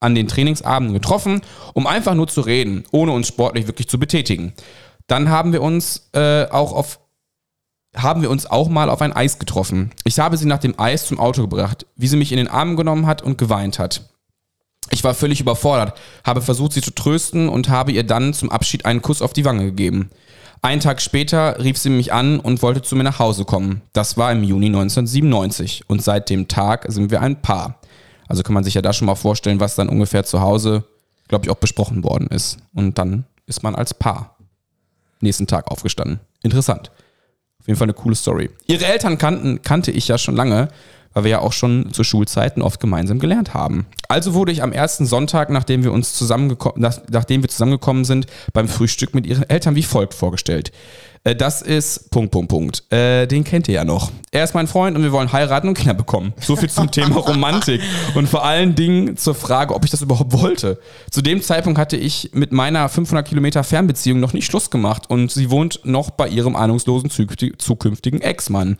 [0.00, 1.40] an den Trainingsabenden getroffen,
[1.72, 4.52] um einfach nur zu reden, ohne uns sportlich wirklich zu betätigen.
[5.06, 6.98] Dann haben wir uns äh, auch auf
[7.96, 9.90] haben wir uns auch mal auf ein Eis getroffen.
[10.04, 12.76] Ich habe sie nach dem Eis zum Auto gebracht, wie sie mich in den Arm
[12.76, 14.02] genommen hat und geweint hat.
[14.90, 18.84] Ich war völlig überfordert, habe versucht, sie zu trösten und habe ihr dann zum Abschied
[18.84, 20.10] einen Kuss auf die Wange gegeben.
[20.62, 23.82] Einen Tag später rief sie mich an und wollte zu mir nach Hause kommen.
[23.92, 27.80] Das war im Juni 1997 und seit dem Tag sind wir ein Paar.
[28.28, 30.84] Also kann man sich ja da schon mal vorstellen, was dann ungefähr zu Hause,
[31.28, 32.58] glaube ich, auch besprochen worden ist.
[32.74, 34.36] Und dann ist man als Paar
[35.20, 36.20] nächsten Tag aufgestanden.
[36.42, 36.90] Interessant.
[37.66, 38.48] Auf jeden Fall eine coole Story.
[38.68, 40.68] Ihre Eltern kannten, kannte ich ja schon lange,
[41.14, 43.86] weil wir ja auch schon zu Schulzeiten oft gemeinsam gelernt haben.
[44.06, 48.26] Also wurde ich am ersten Sonntag, nachdem wir uns zusammengekommen, nach, nachdem wir zusammengekommen sind,
[48.52, 50.70] beim Frühstück mit ihren Eltern wie folgt vorgestellt.
[51.26, 52.92] Äh, Das ist Punkt, Punkt, Punkt.
[52.92, 54.10] Äh, den kennt ihr ja noch.
[54.30, 56.32] Er ist mein Freund und wir wollen heiraten und Kinder bekommen.
[56.40, 57.80] So viel zum Thema Romantik
[58.14, 60.78] und vor allen Dingen zur Frage, ob ich das überhaupt wollte.
[61.10, 65.30] Zu dem Zeitpunkt hatte ich mit meiner 500 Kilometer Fernbeziehung noch nicht Schluss gemacht und
[65.32, 68.76] sie wohnt noch bei ihrem ahnungslosen zukünfti- zukünftigen Ex-Mann.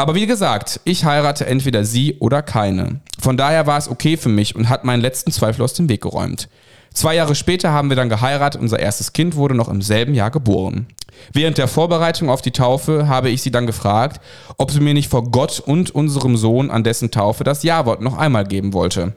[0.00, 3.00] Aber wie gesagt, ich heirate entweder sie oder keine.
[3.20, 6.02] Von daher war es okay für mich und hat meinen letzten Zweifel aus dem Weg
[6.02, 6.48] geräumt.
[6.98, 8.60] Zwei Jahre später haben wir dann geheiratet.
[8.60, 10.88] Unser erstes Kind wurde noch im selben Jahr geboren.
[11.32, 14.20] Während der Vorbereitung auf die Taufe habe ich sie dann gefragt,
[14.56, 18.18] ob sie mir nicht vor Gott und unserem Sohn an dessen Taufe das Ja-Wort noch
[18.18, 19.14] einmal geben wollte.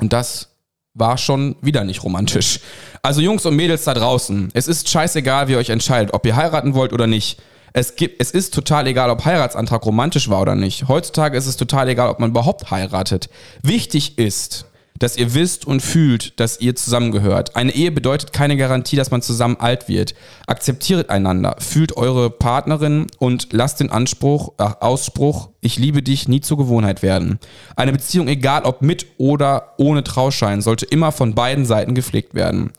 [0.00, 0.56] Und das
[0.94, 2.60] war schon wieder nicht romantisch.
[3.02, 6.36] Also Jungs und Mädels da draußen, es ist scheißegal, wie ihr euch entscheidet, ob ihr
[6.36, 7.42] heiraten wollt oder nicht.
[7.74, 10.88] Es, gibt, es ist total egal, ob Heiratsantrag romantisch war oder nicht.
[10.88, 13.28] Heutzutage ist es total egal, ob man überhaupt heiratet.
[13.62, 14.64] Wichtig ist,
[15.02, 17.56] dass ihr wisst und fühlt, dass ihr zusammengehört.
[17.56, 20.14] Eine Ehe bedeutet keine Garantie, dass man zusammen alt wird.
[20.46, 26.40] Akzeptiert einander, fühlt eure Partnerin und lasst den Anspruch, äh, Ausspruch, ich liebe dich, nie
[26.40, 27.38] zur Gewohnheit werden.
[27.76, 32.70] Eine Beziehung, egal ob mit oder ohne Trauschein, sollte immer von beiden Seiten gepflegt werden.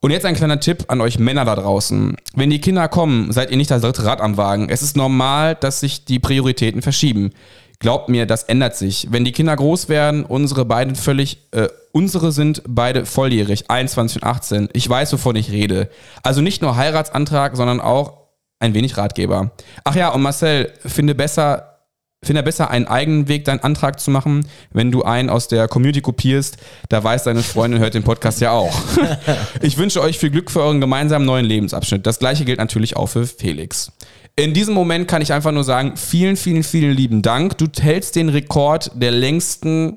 [0.00, 2.16] Und jetzt ein kleiner Tipp an euch Männer da draußen.
[2.34, 4.68] Wenn die Kinder kommen, seid ihr nicht das dritte Rad am Wagen.
[4.68, 7.32] Es ist normal, dass sich die Prioritäten verschieben.
[7.78, 9.08] Glaubt mir, das ändert sich.
[9.10, 14.28] Wenn die Kinder groß werden, unsere beiden völlig, äh, unsere sind beide volljährig, 21 und
[14.28, 14.68] 18.
[14.72, 15.90] Ich weiß, wovon ich rede.
[16.22, 18.26] Also nicht nur Heiratsantrag, sondern auch
[18.58, 19.52] ein wenig Ratgeber.
[19.84, 21.80] Ach ja, und Marcel, finde besser,
[22.24, 26.00] finde besser einen eigenen Weg, deinen Antrag zu machen, wenn du einen aus der Community
[26.00, 26.56] kopierst.
[26.88, 28.74] Da weiß deine Freundin, hört den Podcast ja auch.
[29.60, 32.06] Ich wünsche euch viel Glück für euren gemeinsamen neuen Lebensabschnitt.
[32.06, 33.92] Das gleiche gilt natürlich auch für Felix.
[34.38, 37.56] In diesem Moment kann ich einfach nur sagen, vielen, vielen, vielen lieben Dank.
[37.56, 39.96] Du hältst den Rekord der längsten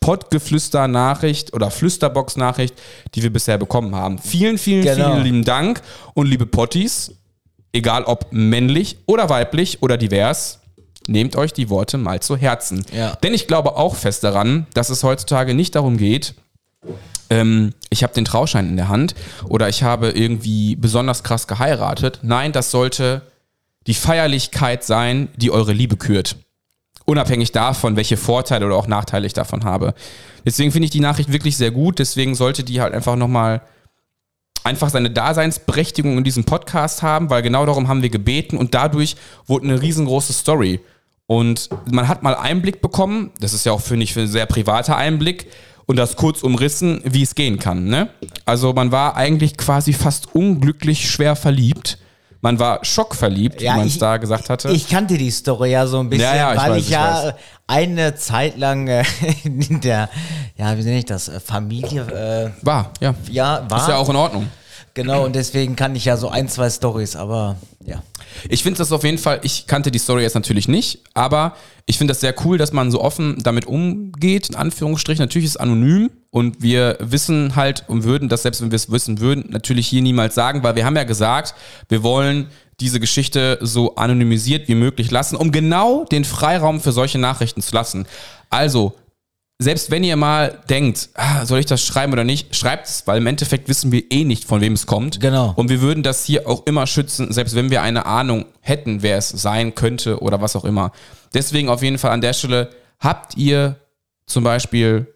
[0.00, 2.74] Pottgeflüster-Nachricht oder Flüsterbox-Nachricht,
[3.14, 4.18] die wir bisher bekommen haben.
[4.18, 5.12] Vielen, vielen, Genau.
[5.12, 5.80] vielen lieben Dank.
[6.14, 7.12] Und liebe Potties,
[7.72, 10.58] egal ob männlich oder weiblich oder divers,
[11.06, 12.84] nehmt euch die Worte mal zu Herzen.
[12.92, 13.14] Ja.
[13.16, 16.34] Denn ich glaube auch fest daran, dass es heutzutage nicht darum geht,
[17.30, 19.14] ähm, ich habe den Trauschein in der Hand
[19.48, 22.20] oder ich habe irgendwie besonders krass geheiratet.
[22.22, 23.22] Nein, das sollte
[23.86, 26.36] die Feierlichkeit sein, die eure Liebe kürt.
[27.04, 29.94] Unabhängig davon, welche Vorteile oder auch Nachteile ich davon habe.
[30.44, 31.98] Deswegen finde ich die Nachricht wirklich sehr gut.
[31.98, 33.62] Deswegen sollte die halt einfach nochmal
[34.64, 39.16] einfach seine Daseinsberechtigung in diesem Podcast haben, weil genau darum haben wir gebeten und dadurch
[39.46, 40.80] wurde eine riesengroße Story.
[41.28, 44.96] Und man hat mal Einblick bekommen, das ist ja auch, finde ich, ein sehr privater
[44.96, 45.46] Einblick
[45.86, 47.84] und das kurz umrissen, wie es gehen kann.
[47.84, 48.10] Ne?
[48.44, 51.98] Also man war eigentlich quasi fast unglücklich schwer verliebt.
[52.46, 54.70] Man war schockverliebt, Ja, wie man es da gesagt hatte.
[54.70, 56.90] Ich kannte die Story ja so ein bisschen, Ja, ja, ich weil weiß, ich ich
[56.92, 57.24] ja weiß.
[57.30, 57.32] äh,
[57.66, 59.02] eine Zeit lang äh,
[59.42, 60.08] in der,
[60.56, 63.10] ja, wie nenne ich das, äh, Familie, war, ja.
[63.10, 63.80] äh, ja, war.
[63.80, 64.46] Ist ja auch in Ordnung.
[64.94, 68.00] Genau, und deswegen kann ich ja so ein, zwei Stories, aber ja.
[68.48, 71.98] Ich finde das auf jeden Fall, ich kannte die Story jetzt natürlich nicht, aber ich
[71.98, 75.22] finde das sehr cool, dass man so offen damit umgeht, in Anführungsstrichen.
[75.22, 78.90] Natürlich ist es anonym und wir wissen halt und würden das, selbst wenn wir es
[78.90, 81.54] wissen würden, natürlich hier niemals sagen, weil wir haben ja gesagt,
[81.88, 87.16] wir wollen diese Geschichte so anonymisiert wie möglich lassen, um genau den Freiraum für solche
[87.16, 88.04] Nachrichten zu lassen.
[88.50, 88.94] Also,
[89.58, 93.16] selbst wenn ihr mal denkt, ah, soll ich das schreiben oder nicht, schreibt es, weil
[93.16, 95.20] im Endeffekt wissen wir eh nicht, von wem es kommt.
[95.20, 95.54] Genau.
[95.56, 99.16] Und wir würden das hier auch immer schützen, selbst wenn wir eine Ahnung hätten, wer
[99.16, 100.92] es sein könnte oder was auch immer.
[101.32, 102.68] Deswegen auf jeden Fall an der Stelle,
[103.00, 103.76] habt ihr
[104.26, 105.06] zum Beispiel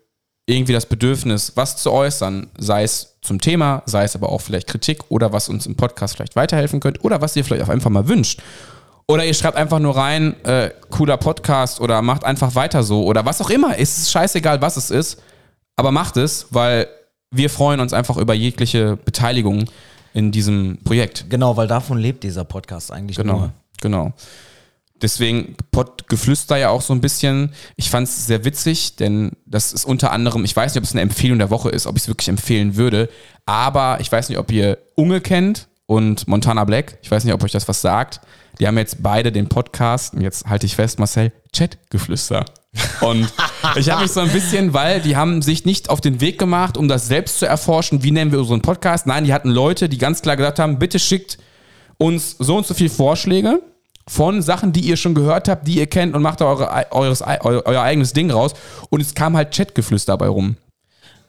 [0.51, 4.67] irgendwie das Bedürfnis, was zu äußern, sei es zum Thema, sei es aber auch vielleicht
[4.67, 7.91] Kritik oder was uns im Podcast vielleicht weiterhelfen könnte oder was ihr vielleicht auch einfach
[7.91, 8.41] mal wünscht.
[9.07, 13.25] Oder ihr schreibt einfach nur rein, äh, cooler Podcast oder macht einfach weiter so oder
[13.27, 13.79] was auch immer.
[13.79, 15.21] Es ist scheißegal, was es ist,
[15.77, 16.87] aber macht es, weil
[17.33, 19.65] wir freuen uns einfach über jegliche Beteiligung
[20.15, 21.27] in diesem Projekt.
[21.29, 23.53] Genau, weil davon lebt dieser Podcast eigentlich Genau, nur.
[23.81, 24.13] genau.
[25.03, 27.53] Deswegen Pottgeflüster ja auch so ein bisschen.
[27.77, 30.93] Ich fand es sehr witzig, denn das ist unter anderem, ich weiß nicht, ob es
[30.93, 33.09] eine Empfehlung der Woche ist, ob ich es wirklich empfehlen würde,
[33.47, 36.99] aber ich weiß nicht, ob ihr Unge kennt und Montana Black.
[37.03, 38.21] Ich weiß nicht, ob euch das was sagt.
[38.59, 42.45] Die haben jetzt beide den Podcast, und jetzt halte ich fest, Marcel, Chatgeflüster.
[43.01, 43.33] Und
[43.75, 46.77] ich habe mich so ein bisschen, weil die haben sich nicht auf den Weg gemacht,
[46.77, 49.07] um das selbst zu erforschen, wie nennen wir unseren Podcast.
[49.07, 51.39] Nein, die hatten Leute, die ganz klar gesagt haben, bitte schickt
[51.97, 53.61] uns so und so viele Vorschläge
[54.11, 57.23] von Sachen, die ihr schon gehört habt, die ihr kennt und macht da eure, eures,
[57.23, 58.55] eu, euer eigenes Ding raus.
[58.91, 60.57] Und es kam halt Chatgeflüster dabei rum.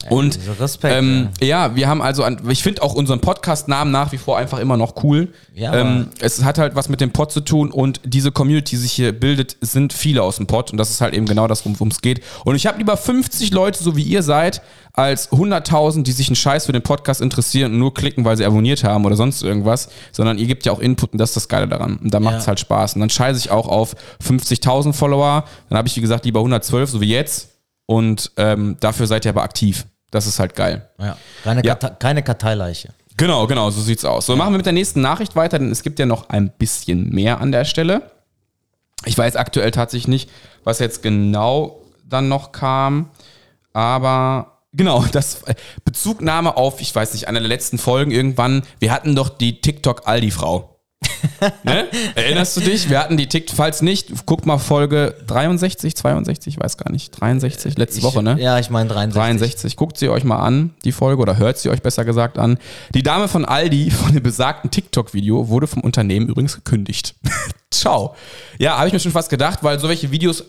[0.09, 4.11] Und also Respekt, ähm, ja, wir haben also, an, ich finde auch unseren Podcast-Namen nach
[4.11, 5.29] wie vor einfach immer noch cool.
[5.53, 8.81] Ja, ähm, es hat halt was mit dem Pod zu tun und diese Community, die
[8.81, 11.65] sich hier bildet, sind viele aus dem Pod und das ist halt eben genau das,
[11.65, 12.21] worum es geht.
[12.45, 14.61] Und ich habe lieber 50 Leute, so wie ihr seid,
[14.93, 18.45] als 100.000, die sich einen Scheiß für den Podcast interessieren und nur klicken, weil sie
[18.45, 21.47] abonniert haben oder sonst irgendwas, sondern ihr gebt ja auch Input und das ist das
[21.47, 21.97] Geile daran.
[21.97, 22.47] Und da macht es Ja.
[22.49, 22.95] halt Spaß.
[22.95, 26.89] Und dann scheiße ich auch auf 50.000 Follower, dann habe ich, wie gesagt, lieber 112,
[26.89, 27.49] so wie jetzt.
[27.85, 29.85] Und ähm, dafür seid ihr aber aktiv.
[30.11, 30.87] Das ist halt geil.
[30.99, 31.17] Ja.
[31.43, 31.75] Keine, Ja.
[31.75, 32.89] Kartei, keine Karteileiche.
[33.17, 34.25] Genau, genau, so sieht's aus.
[34.25, 37.09] So, machen wir mit der nächsten Nachricht weiter, denn es gibt ja noch ein bisschen
[37.09, 38.11] mehr an der Stelle.
[39.05, 40.29] Ich weiß aktuell tatsächlich nicht,
[40.63, 43.09] was jetzt genau dann noch kam,
[43.73, 48.91] aber genau, das äh, Bezugnahme auf, ich weiß nicht, einer der letzten Folgen irgendwann, wir
[48.91, 50.70] hatten doch die TikTok-Aldi-Frau.
[51.63, 51.87] ne?
[52.15, 52.89] Erinnerst du dich?
[52.89, 57.77] Wir hatten die TikTok, falls nicht, guck mal Folge 63, 62, weiß gar nicht, 63,
[57.77, 58.37] letzte Woche, ne?
[58.39, 59.21] Ja, ich meine 63.
[59.21, 59.75] 63.
[59.75, 62.57] Guckt sie euch mal an, die Folge, oder hört sie euch besser gesagt an.
[62.93, 67.15] Die Dame von Aldi von dem besagten TikTok-Video wurde vom Unternehmen übrigens gekündigt.
[67.71, 68.15] Ciao.
[68.59, 70.43] Ja, habe ich mir schon fast gedacht, weil solche Videos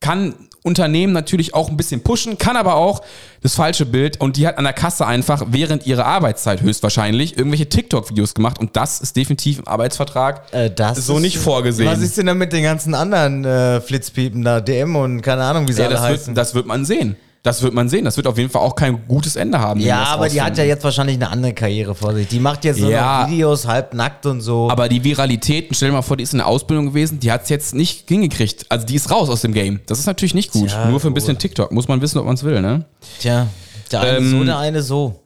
[0.00, 0.34] kann
[0.66, 3.02] Unternehmen natürlich auch ein bisschen pushen, kann aber auch
[3.42, 7.68] das falsche Bild und die hat an der Kasse einfach während ihrer Arbeitszeit höchstwahrscheinlich irgendwelche
[7.68, 11.88] TikTok-Videos gemacht und das ist definitiv im Arbeitsvertrag Äh, so nicht vorgesehen.
[11.88, 14.60] Was ist denn da mit den ganzen anderen äh, Flitzpiepen da?
[14.60, 16.26] DM und keine Ahnung, wie sie ja, alle das, heißen.
[16.28, 17.16] wird, das wird man sehen.
[17.46, 18.04] Das wird man sehen.
[18.04, 19.78] Das wird auf jeden Fall auch kein gutes Ende haben.
[19.78, 22.26] ja, aber die hat ja jetzt wahrscheinlich eine andere Karriere vor sich.
[22.26, 23.28] Die macht jetzt so Ja.
[23.28, 24.68] Videos halb nackt und so.
[24.68, 27.44] Aber die Viralitäten, stell dir mal vor, die ist in der Ausbildung gewesen, die hat
[27.44, 28.66] es jetzt nicht hingekriegt.
[28.68, 29.78] Also die ist raus aus dem Game.
[29.86, 30.70] Das ist natürlich nicht gut.
[30.70, 31.14] Tja, Nur für ein gut.
[31.14, 31.70] bisschen TikTok.
[31.70, 32.84] Muss man wissen, ob man es will, ne?
[33.20, 33.46] Tja,
[33.92, 35.20] der eine Ähm, so, der eine so.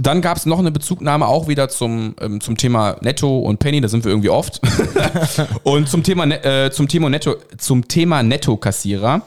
[0.00, 3.80] Dann gab es noch eine Bezugnahme auch wieder zum, ähm, zum Thema Netto und Penny,
[3.80, 4.60] da sind wir irgendwie oft.
[5.64, 9.22] und zum Thema, Ne- äh, zum Thema Netto, zum Thema Netto-Kassierer.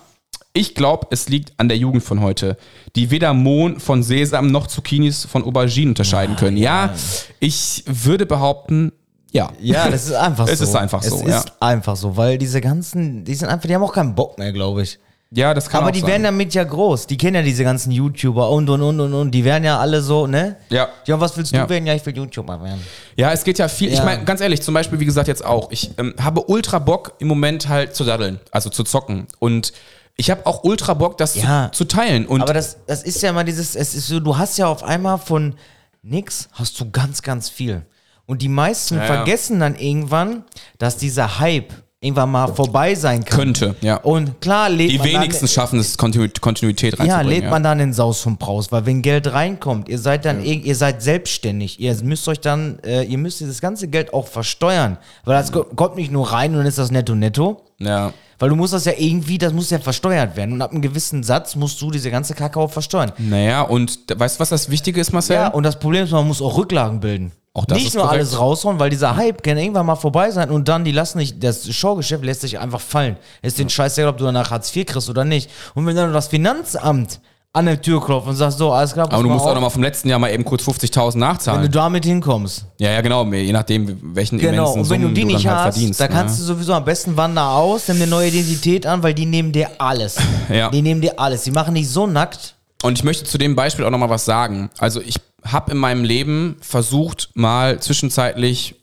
[0.58, 2.56] Ich glaube, es liegt an der Jugend von heute,
[2.96, 6.56] die weder Mohn von Sesam noch Zucchinis von Auberginen unterscheiden können.
[6.56, 6.94] Ja,
[7.42, 8.94] ich würde behaupten,
[9.34, 9.52] ja.
[9.60, 10.64] Ja, das ist einfach Es so.
[10.64, 11.38] ist einfach so, Es ja.
[11.40, 14.54] ist einfach so, weil diese ganzen, die sind einfach, die haben auch keinen Bock mehr,
[14.54, 14.98] glaube ich.
[15.32, 16.10] Ja, das kann Aber auch die sein.
[16.12, 17.08] werden damit ja groß.
[17.08, 19.32] Die kennen ja diese ganzen YouTuber und und und und und.
[19.32, 20.56] Die werden ja alle so, ne?
[20.70, 20.88] Ja.
[21.06, 21.64] Ja, was willst Ja.
[21.66, 21.86] du werden?
[21.86, 22.80] Ja, ich will YouTuber werden.
[23.18, 23.90] Ja, es geht ja viel.
[23.92, 24.06] Ich Ja.
[24.06, 25.70] meine, ganz ehrlich, zum Beispiel, wie gesagt, jetzt auch.
[25.72, 29.28] Ich ähm, habe ultra Bock im Moment halt zu daddeln, also zu zocken.
[29.40, 29.74] Und
[30.18, 31.70] ich habe auch ultra Bock, das Ja.
[31.72, 32.26] zu, zu teilen.
[32.26, 34.84] Und Aber das, das ist ja mal dieses, es ist so, du hast ja auf
[34.84, 35.56] einmal von
[36.04, 37.86] nix hast du ganz, ganz viel.
[38.26, 39.08] Und die meisten Ja, ja.
[39.08, 40.44] vergessen dann irgendwann,
[40.78, 43.38] dass dieser Hype irgendwann mal vorbei sein kann.
[43.40, 43.96] könnte, ja.
[43.98, 47.44] Und klar, lebt die man wenigsten schaffen es, Kontinu Kontinuität dann, ja, reinzubringen.
[47.44, 50.62] lädt man dann in Saus vom Braus, weil wenn Geld reinkommt, ihr seid dann, irg-
[50.62, 54.98] ihr seid selbstständig, ihr müsst euch dann, äh, ihr müsst dieses ganze Geld auch versteuern,
[55.24, 58.14] weil das ko- kommt nicht nur rein und dann ist das netto netto, ja.
[58.40, 61.24] weil du musst das ja irgendwie, das muss ja versteuert werden und ab einem gewissen
[61.24, 63.12] Satz musst du diese ganze Kakao versteuern.
[63.18, 65.36] Naja, und weißt du, was das Wichtige ist, Marcel?
[65.36, 67.32] Ja, und das Problem ist, man muss auch Rücklagen bilden.
[67.56, 68.20] Auch das nicht nur korrekt.
[68.20, 71.42] alles raushauen, weil dieser Hype kann irgendwann mal vorbei sein und dann, die lassen nicht,
[71.42, 73.16] das Showgeschäft lässt sich einfach fallen.
[73.42, 75.50] Es ist den Scheiß, ob du danach Hartz IV kriegst oder nicht.
[75.74, 77.22] Und wenn dann das Finanzamt
[77.56, 79.82] an der Tür klopft und sagt, so, alles klar, aber du musst auch nochmal vom
[79.82, 81.72] letzten Jahr mal eben kurz 50.000 wenn du nachzahlen.
[81.72, 82.66] damit hinkommst.
[82.80, 86.00] Ja, ja, genau, je nachdem, welchen Genau, und wenn du die nicht halt hast, verdienst.
[86.00, 89.26] da kannst du sowieso am besten wander aus, nimm eine neue Identität an, weil die
[89.26, 90.18] nehmen dir alles.
[90.50, 90.70] Ja.
[90.70, 91.44] Die nehmen dir alles.
[91.44, 92.54] Die machen dich so nackt.
[92.84, 94.70] Und ich möchte zu dem Beispiel auch nochmal was sagen.
[94.78, 98.76] Also ich habe in meinem Leben versucht, mal zwischenzeitlich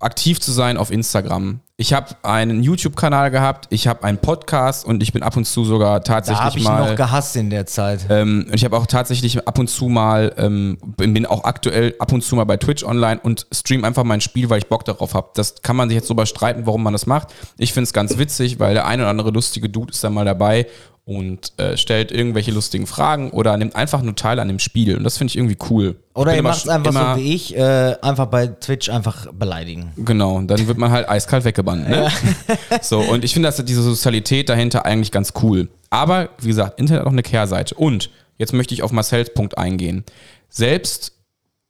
[0.00, 1.60] aktiv zu sein auf Instagram.
[1.78, 5.62] Ich habe einen YouTube-Kanal gehabt, ich habe einen Podcast und ich bin ab und zu
[5.62, 6.88] sogar Da habe tatsächlich ich mal.
[6.88, 8.06] noch gehasst in der Zeit.
[8.08, 12.12] Ähm, und ich habe auch tatsächlich ab und zu mal, ähm, bin auch aktuell ab
[12.12, 15.12] und zu mal bei Twitch online und stream einfach mein Spiel, weil ich Bock darauf
[15.12, 15.28] habe.
[15.34, 17.34] Das kann man sich jetzt so überstreiten, warum man das macht.
[17.58, 20.24] Ich finde es ganz witzig, weil der ein oder andere lustige Dude ist dann mal
[20.24, 20.66] dabei
[21.06, 24.96] und äh, stellt irgendwelche lustigen Fragen oder nimmt einfach nur teil an dem Spiel.
[24.96, 25.94] Und das finde ich irgendwie cool.
[26.14, 29.92] Oder ihr macht es einfach immer, so wie ich, äh, einfach bei Twitch einfach beleidigen.
[29.96, 31.88] Genau, dann wird man halt eiskalt weggebannt.
[31.88, 32.10] Ne?
[32.82, 35.68] So, und ich finde, dass diese Sozialität dahinter eigentlich ganz cool.
[35.90, 37.76] Aber, wie gesagt, Internet hat auch eine Kehrseite.
[37.76, 40.04] Und jetzt möchte ich auf Marcells Punkt eingehen.
[40.48, 41.12] Selbst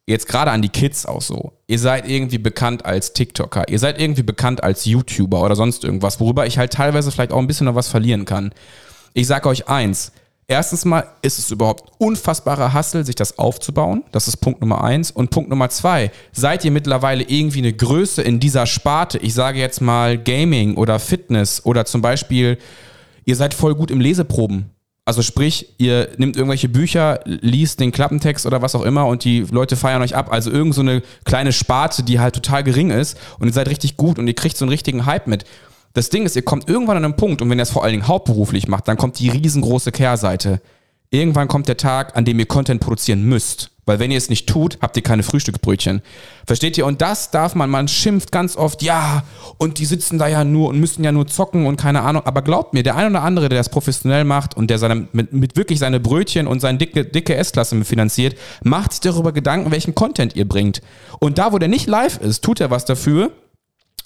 [0.07, 1.53] jetzt gerade an die Kids auch so.
[1.67, 6.19] Ihr seid irgendwie bekannt als TikToker, ihr seid irgendwie bekannt als YouTuber oder sonst irgendwas,
[6.19, 8.51] worüber ich halt teilweise vielleicht auch ein bisschen noch was verlieren kann.
[9.17, 10.11] Ich sage euch eins.
[10.45, 14.03] Erstens mal ist es überhaupt unfassbarer Hassel, sich das aufzubauen.
[14.11, 15.09] Das ist Punkt Nummer eins.
[15.09, 19.17] Und Punkt Nummer zwei, seid ihr mittlerweile irgendwie eine Größe in dieser Sparte?
[19.17, 22.59] Ich sage jetzt mal Gaming oder Fitness oder zum Beispiel,
[23.25, 24.69] ihr seid voll gut im Leseproben.
[25.03, 29.47] Also sprich, ihr nehmt irgendwelche Bücher, liest den Klappentext oder was auch immer und die
[29.49, 30.31] Leute feiern euch ab.
[30.31, 33.97] Also irgend so eine kleine Sparte, die halt total gering ist und ihr seid richtig
[33.97, 35.45] gut und ihr kriegt so einen richtigen Hype mit.
[35.97, 37.93] Das Ding ist, ihr kommt irgendwann an einen Punkt und wenn ihr es vor allen
[37.93, 40.61] Dingen hauptberuflich macht, dann kommt die riesengroße Kehrseite.
[41.09, 43.71] irgendwann kommt der Tag, an dem ihr Content produzieren müsst.
[43.87, 46.03] Weil wenn ihr es nicht tut, habt ihr keine Frühstücksbrötchen.
[46.45, 46.85] Versteht ihr?
[46.85, 49.23] Und das darf man, man schimpft ganz oft, ja,
[49.57, 52.21] und die sitzen da ja nur und müssen ja nur zocken und keine Ahnung.
[52.25, 55.33] Aber glaubt mir, der ein oder andere, der das professionell macht und der seine, mit,
[55.33, 59.95] mit wirklich seine Brötchen und seine dicke, dicke S-Klasse finanziert, macht sich darüber Gedanken, welchen
[59.95, 60.83] Content ihr bringt.
[61.17, 63.31] Und da, wo der nicht live ist, tut er was dafür,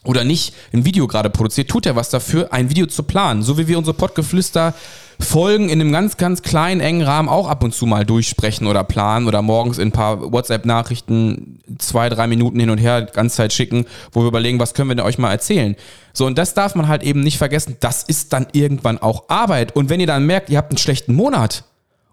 [0.04, 3.44] oder nicht ein Video gerade produziert, tut er was dafür, ein Video zu planen.
[3.44, 4.74] So wie wir unsere Pottgeflüster
[5.20, 8.84] Folgen in einem ganz, ganz kleinen, engen Rahmen auch ab und zu mal durchsprechen oder
[8.84, 13.38] planen oder morgens in ein paar WhatsApp-Nachrichten zwei, drei Minuten hin und her die ganze
[13.38, 15.76] Zeit schicken, wo wir überlegen, was können wir denn euch mal erzählen.
[16.14, 17.78] So, und das darf man halt eben nicht vergessen.
[17.80, 19.76] Das ist dann irgendwann auch Arbeit.
[19.76, 21.64] Und wenn ihr dann merkt, ihr habt einen schlechten Monat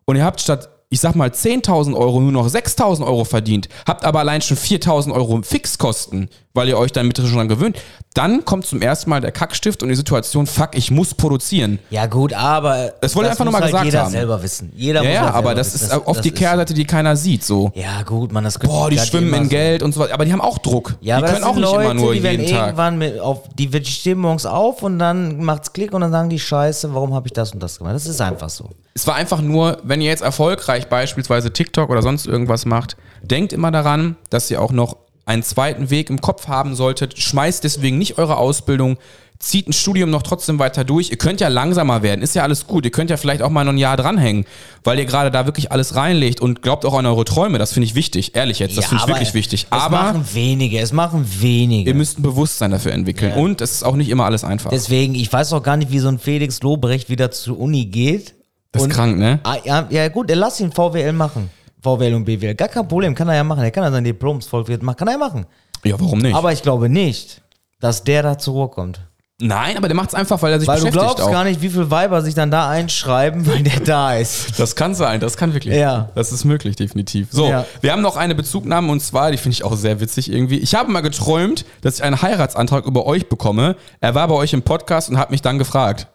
[0.05, 4.05] und ihr habt statt ich sag mal 10.000 Euro nur noch 6.000 Euro verdient, habt
[4.05, 7.79] aber allein schon 4.000 Euro Fixkosten, weil ihr euch dann mit schon dran gewöhnt,
[8.15, 11.79] dann kommt zum ersten Mal der Kackstift und die Situation, fuck, ich muss produzieren.
[11.91, 14.11] Ja gut, aber Das wollte ich einfach nur muss mal halt gesagt jeder haben.
[14.11, 14.73] selber wissen.
[14.75, 15.85] Jeder Ja, muss ja, halt aber das wissen.
[15.87, 17.71] ist oft die ist- Kehrseite, die keiner sieht, so.
[17.75, 19.51] Ja gut, man, das Boah, die das schwimmen in so.
[19.51, 20.97] Geld und so weiter, aber die haben auch Druck.
[21.01, 22.67] Ja, die aber können das auch nicht Leute, immer nur die werden jeden Tag.
[22.67, 26.29] irgendwann mit auf, die die stehen morgens auf und dann macht's Klick und dann sagen
[26.29, 27.95] die Scheiße, warum habe ich das und das gemacht?
[27.95, 28.71] Das ist einfach so.
[28.95, 33.53] Es war einfach nur, wenn ihr jetzt erfolgreich beispielsweise TikTok oder sonst irgendwas macht, denkt
[33.53, 34.97] immer daran, dass ihr auch noch
[35.29, 37.19] einen zweiten Weg im Kopf haben solltet.
[37.19, 38.97] Schmeißt deswegen nicht eure Ausbildung,
[39.39, 41.11] zieht ein Studium noch trotzdem weiter durch.
[41.11, 42.85] Ihr könnt ja langsamer werden, ist ja alles gut.
[42.85, 44.47] Ihr könnt ja vielleicht auch mal noch ein Jahr dranhängen,
[44.83, 47.59] weil ihr gerade da wirklich alles reinlegt und glaubt auch an eure Träume.
[47.59, 49.67] Das finde ich wichtig, ehrlich jetzt, das Ja, finde ich wirklich wichtig.
[49.71, 51.89] Es Aber machen wenige, es machen wenige.
[51.91, 54.71] ihr müsst ein Bewusstsein dafür entwickeln und es ist auch nicht immer alles einfach.
[54.71, 58.35] Deswegen, ich weiß auch gar nicht, wie so ein Felix Lobrecht wieder zur Uni geht.
[58.73, 59.39] Das ist krank, ne?
[59.45, 61.49] Ah, ja, ja gut, er lass ihn VWL machen.
[61.97, 62.55] VWL und BWL.
[62.55, 63.63] Gar kein Problem, kann er ja machen.
[63.63, 65.47] Er kann ja sein Diploms Volkswirt machen, kann er ja machen.
[65.85, 66.35] Ja, warum nicht?
[66.35, 67.43] Aber ich glaube nicht,
[67.81, 69.01] dass der da zur Ruhe kommt.
[69.41, 71.31] Nein, aber der macht es einfach, weil er sich Weil du beschäftigt glaubst auch.
[71.31, 74.59] gar nicht, wie viele Weiber sich dann da einschreiben, weil der da ist.
[74.59, 75.77] Das kann sein, das kann wirklich.
[75.77, 76.09] Ja.
[76.17, 77.29] Das ist möglich, definitiv.
[77.31, 77.65] So, Ja.
[77.81, 80.59] wir haben noch eine Bezugnahme und zwar, die finde ich auch sehr witzig irgendwie.
[80.59, 83.77] Ich habe mal geträumt, dass ich einen Heiratsantrag über euch bekomme.
[84.01, 86.09] Er war bei euch im Podcast und hat mich dann gefragt.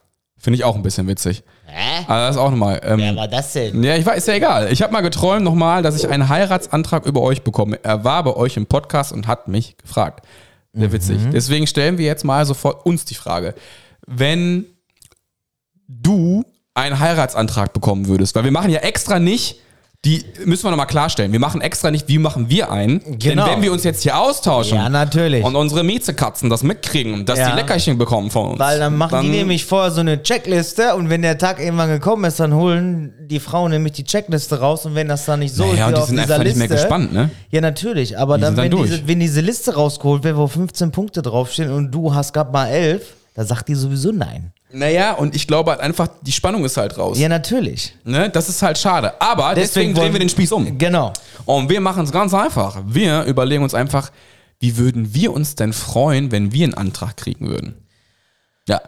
[0.43, 1.41] Finde ich auch ein bisschen witzig.
[1.67, 2.03] Hä?
[2.05, 2.81] Aber das ist auch nochmal.
[2.83, 3.81] Ähm, Wer war das denn?
[3.81, 4.69] ja, ich weiß, ist ja egal.
[4.73, 7.79] Ich habe mal geträumt nochmal, dass ich einen Heiratsantrag über euch bekomme.
[7.81, 10.27] Er war bei euch im Podcast und hat mich gefragt.
[10.73, 11.17] Sehr witzig.
[11.31, 13.55] Deswegen stellen wir jetzt mal sofort uns die Frage.
[14.05, 14.65] Wenn
[15.87, 19.61] du einen Heiratsantrag bekommen würdest, weil wir machen ja extra nicht,
[20.05, 21.31] die müssen wir nochmal klarstellen.
[21.31, 22.99] Wir machen extra nicht, wie machen wir einen.
[23.19, 23.45] Genau.
[23.45, 25.45] Denn wenn wir uns jetzt hier austauschen Ja, natürlich.
[25.45, 27.51] und unsere Miezekatzen das mitkriegen, dass Ja.
[27.51, 28.59] die Leckerchen bekommen von uns.
[28.59, 32.25] Weil dann machen die nämlich vorher so eine Checkliste und wenn der Tag irgendwann gekommen
[32.25, 35.63] ist, dann holen die Frauen nämlich die Checkliste raus und wenn das dann nicht so
[35.65, 37.29] Naja, ist, und die auf sind dieser einfach nicht mehr Liste, gespannt, ne?
[37.49, 38.89] Ja, natürlich, aber Die dann, wenn, dann durch.
[38.91, 42.67] diese, wenn diese Liste rausgeholt wird, wo 15 Punkte draufstehen und du hast gerade mal
[42.67, 43.03] 11,
[43.35, 44.51] da sagt die sowieso nein.
[44.75, 47.19] Naja, und ich glaube halt einfach, die Spannung ist halt raus.
[47.19, 47.93] Ja, natürlich.
[48.03, 48.29] Ne?
[48.31, 49.13] Das ist halt schade.
[49.21, 50.77] Aber deswegen, wollen- drehen wir den Spieß um.
[50.79, 51.13] Genau.
[51.45, 52.81] Und wir machen es ganz einfach.
[52.87, 54.11] Wir überlegen uns einfach,
[54.59, 57.75] wie würden wir uns denn freuen, wenn wir einen Antrag kriegen würden?
[58.67, 58.81] Ja.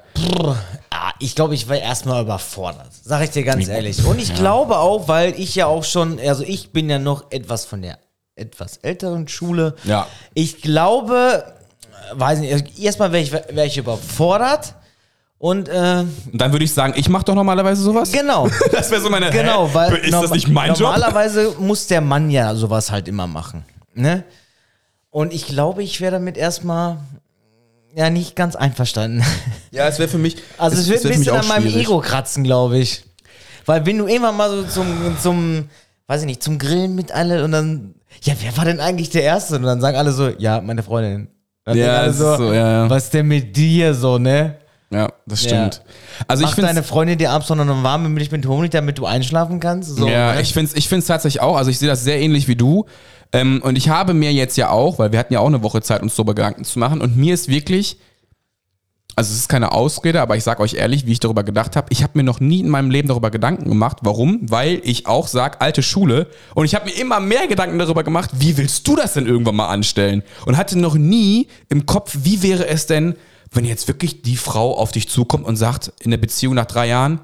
[0.89, 2.89] Ah, ich glaube, ich war erstmal überfordert.
[3.03, 4.03] Sag ich dir ganz ehrlich.
[4.05, 7.65] Und ich glaube auch, weil ich ja auch schon, also ich bin ja noch etwas
[7.65, 7.99] von der
[8.35, 9.75] etwas älteren Schule.
[9.83, 10.07] Ja.
[10.33, 11.43] Ich glaube,
[12.13, 14.73] weiß nicht, also erstmal wäre ich, wär ich überfordert.
[15.37, 18.11] Und äh, Und dann würde ich sagen, ich mache doch normalerweise sowas.
[18.11, 19.29] genau, Das wäre so meine.
[19.31, 19.73] genau, Hä?
[19.73, 20.79] weil ist das nicht mein Job?
[20.93, 23.65] normalerweise muss der Mann ja sowas halt immer machen.
[23.93, 24.23] Ne?
[25.09, 26.97] Und ich glaube, ich wäre damit erstmal
[27.95, 29.23] ja nicht ganz einverstanden.
[29.71, 30.37] Ja, es wäre für mich.
[30.57, 31.81] Also es, wird wär ein bisschen an meinem schwierig.
[31.87, 33.03] Ego kratzen, glaube ich.
[33.65, 35.67] Weil wenn du irgendwann mal so zum, zum,
[36.07, 39.23] weiß ich nicht, zum Grillen mit alle und dann, ja, wer war denn eigentlich der
[39.23, 39.57] Erste?
[39.57, 41.27] Und dann sagen alle so, ja, meine Freundin.
[41.65, 42.89] Dann Ja, alle es ist so, ja, ja.
[42.89, 44.55] was denn mit dir so, ne?
[44.91, 45.81] Ja, das stimmt.
[46.27, 48.97] Also ich Mach finde deine Freundin dir abends noch eine warme Milch mit Honig, damit
[48.97, 49.95] du einschlafen kannst?
[49.95, 50.41] So, Ja, ne?
[50.41, 51.57] ich finde es ich find's tatsächlich auch.
[51.57, 52.85] Also ich sehe das sehr ähnlich wie du.
[53.33, 55.81] Ähm, und ich habe mir jetzt ja auch, weil wir hatten ja auch eine Woche
[55.81, 57.01] Zeit, uns darüber Gedanken zu machen.
[57.01, 57.97] Und mir ist wirklich,
[59.15, 61.87] also es ist keine Ausrede, aber ich sage euch ehrlich, wie ich darüber gedacht habe.
[61.89, 63.97] Ich habe mir noch nie in meinem Leben darüber Gedanken gemacht.
[64.01, 64.39] Warum?
[64.43, 66.27] Weil ich auch sage, alte Schule.
[66.53, 69.55] Und ich habe mir immer mehr Gedanken darüber gemacht, wie willst du das denn irgendwann
[69.55, 70.21] mal anstellen?
[70.45, 73.15] Und hatte noch nie im Kopf, wie wäre es denn,
[73.55, 76.87] wenn jetzt wirklich die Frau auf dich zukommt und sagt, in der Beziehung nach drei
[76.87, 77.19] Jahren,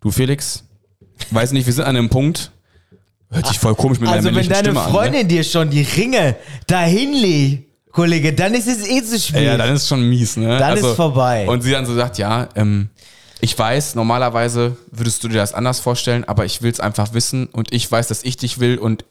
[0.00, 0.64] du Felix,
[1.30, 2.50] weiß nicht, wir sind an einem Punkt,
[3.30, 5.28] hört sich voll komisch mit meiner Also wenn deine Stimme Freundin an.
[5.28, 9.18] dir schon die Ringe dahin legt, Kollege, dann ist es eh zu Ne?
[9.20, 9.42] spät.
[9.44, 10.58] Ja, dann ist schon mies, ne?
[10.58, 11.46] Dann ist vorbei.
[11.48, 12.88] Und sie dann so sagt, ja, ähm,
[13.40, 17.46] ich weiß, normalerweise würdest du dir das anders vorstellen, aber ich will es einfach wissen
[17.46, 19.04] und ich weiß, dass ich dich will und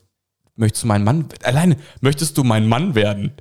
[0.58, 3.32] möchtest du mein Mann, alleine, möchtest du mein Mann werden?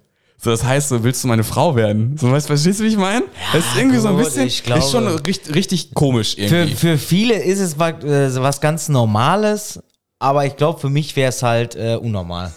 [0.44, 2.16] So, das heißt, so willst du meine Frau werden?
[2.18, 3.24] So, weißt, verstehst du, wie ich meine?
[3.52, 6.74] das ist irgendwie so ein gut, bisschen, glaube- ist schon richtig, richtig komisch Für, irgendwie.
[6.74, 9.80] für viele ist es was, äh, was ganz Normales,
[10.18, 12.52] aber ich glaube, für mich wäre es halt äh, unnormal.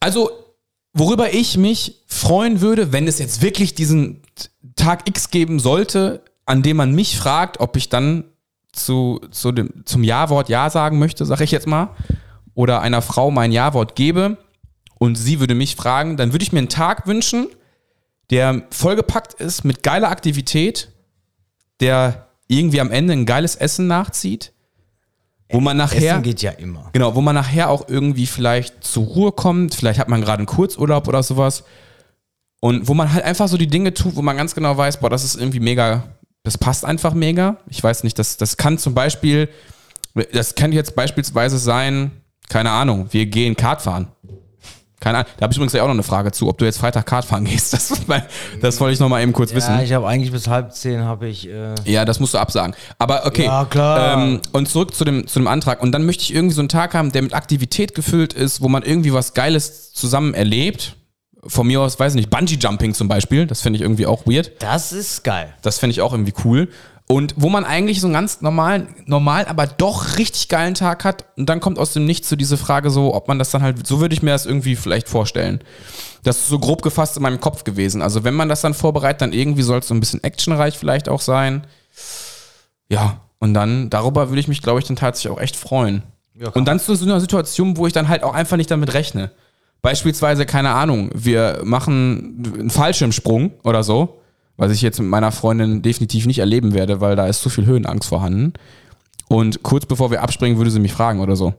[0.00, 0.30] Also,
[0.92, 4.20] worüber ich mich freuen würde, wenn es jetzt wirklich diesen
[4.76, 8.24] Tag X geben sollte, an dem man mich fragt, ob ich dann
[8.72, 11.88] zu, zu dem, zum Ja-Wort Ja sagen möchte, sag ich jetzt mal,
[12.54, 14.36] oder einer Frau mein Ja-Wort gebe
[14.98, 17.48] und sie würde mich fragen, dann würde ich mir einen Tag wünschen,
[18.30, 20.88] der vollgepackt ist mit geiler Aktivität,
[21.80, 24.52] der irgendwie am Ende ein geiles Essen nachzieht,
[25.50, 26.90] wo man nachher Essen geht ja immer.
[26.92, 30.46] Genau, wo man nachher auch irgendwie vielleicht zur Ruhe kommt, vielleicht hat man gerade einen
[30.46, 31.64] Kurzurlaub oder sowas.
[32.60, 35.08] Und wo man halt einfach so die Dinge tut, wo man ganz genau weiß, boah,
[35.08, 36.04] das ist irgendwie mega,
[36.42, 37.58] das passt einfach mega.
[37.68, 39.48] Ich weiß nicht, das, das kann zum Beispiel,
[40.32, 42.10] das kann jetzt beispielsweise sein,
[42.48, 44.08] keine Ahnung, wir gehen Kart fahren.
[45.00, 46.78] Keine Ahnung, da habe ich übrigens ja auch noch eine Frage zu, ob du jetzt
[46.78, 47.72] Freitag Kart fahren gehst.
[47.72, 47.92] Das,
[48.60, 49.74] das wollte ich noch mal eben kurz wissen.
[49.76, 51.48] Ja, ich habe eigentlich bis halb zehn habe ich.
[51.48, 52.74] Äh, Ja, das musst du absagen.
[52.98, 53.44] Aber okay.
[53.44, 54.18] Ja, klar.
[54.20, 55.82] Ähm, und zurück zu dem, zu dem Antrag.
[55.82, 58.68] Und dann möchte ich irgendwie so einen Tag haben, der mit Aktivität gefüllt ist, wo
[58.68, 60.96] man irgendwie was Geiles zusammen erlebt.
[61.46, 63.46] Von mir aus, weiß ich nicht, Bungee-Jumping zum Beispiel.
[63.46, 64.50] Das finde ich irgendwie auch weird.
[64.60, 65.54] das ist geil.
[65.62, 66.68] Das finde ich auch irgendwie cool.
[67.10, 71.24] Und wo man eigentlich so einen ganz normalen, normalen, aber doch richtig geilen Tag hat.
[71.38, 73.86] Und dann kommt aus dem Nichts so diese Frage so, ob man das dann halt,
[73.86, 75.60] so würde ich mir das irgendwie vielleicht vorstellen.
[76.22, 78.02] Das ist so grob gefasst in meinem Kopf gewesen.
[78.02, 81.08] Also wenn man das dann vorbereitet, dann irgendwie soll es so ein bisschen actionreich vielleicht
[81.08, 81.66] auch sein.
[82.90, 86.02] Ja, und dann, darüber würde ich mich, glaube ich, dann tatsächlich auch echt freuen.
[86.52, 89.30] und dann zu so einer Situation, wo ich dann halt auch einfach nicht damit rechne.
[89.80, 94.17] Beispielsweise, keine Ahnung, wir machen einen Fallschirmsprung oder so,
[94.58, 97.64] was ich jetzt mit meiner Freundin definitiv nicht erleben werde, weil da ist zu viel
[97.64, 98.52] Höhenangst vorhanden.
[99.28, 101.54] Und kurz bevor wir abspringen, würde sie mich fragen oder so.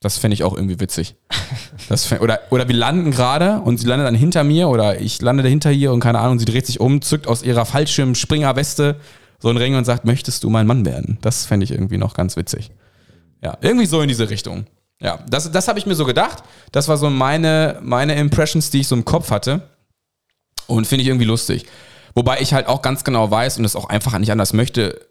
[0.00, 1.16] Das fände ich auch irgendwie witzig.
[1.88, 5.22] Das fänd, oder, oder wir landen gerade und sie landet dann hinter mir oder ich
[5.22, 8.96] lande hinter ihr und keine Ahnung, sie dreht sich um, zückt aus ihrer Fallschirmspringerweste
[9.38, 11.16] so einen Ring und sagt, möchtest du mein Mann werden?
[11.22, 12.72] Das fände ich irgendwie noch ganz witzig.
[13.42, 14.66] Ja, irgendwie so in diese Richtung.
[15.00, 16.42] Ja, das, das habe ich mir so gedacht.
[16.72, 19.62] Das war so meine, meine Impressions, die ich so im Kopf hatte.
[20.66, 21.64] Und finde ich irgendwie lustig.
[22.18, 25.06] Wobei ich halt auch ganz genau weiß und es auch einfach nicht anders möchte.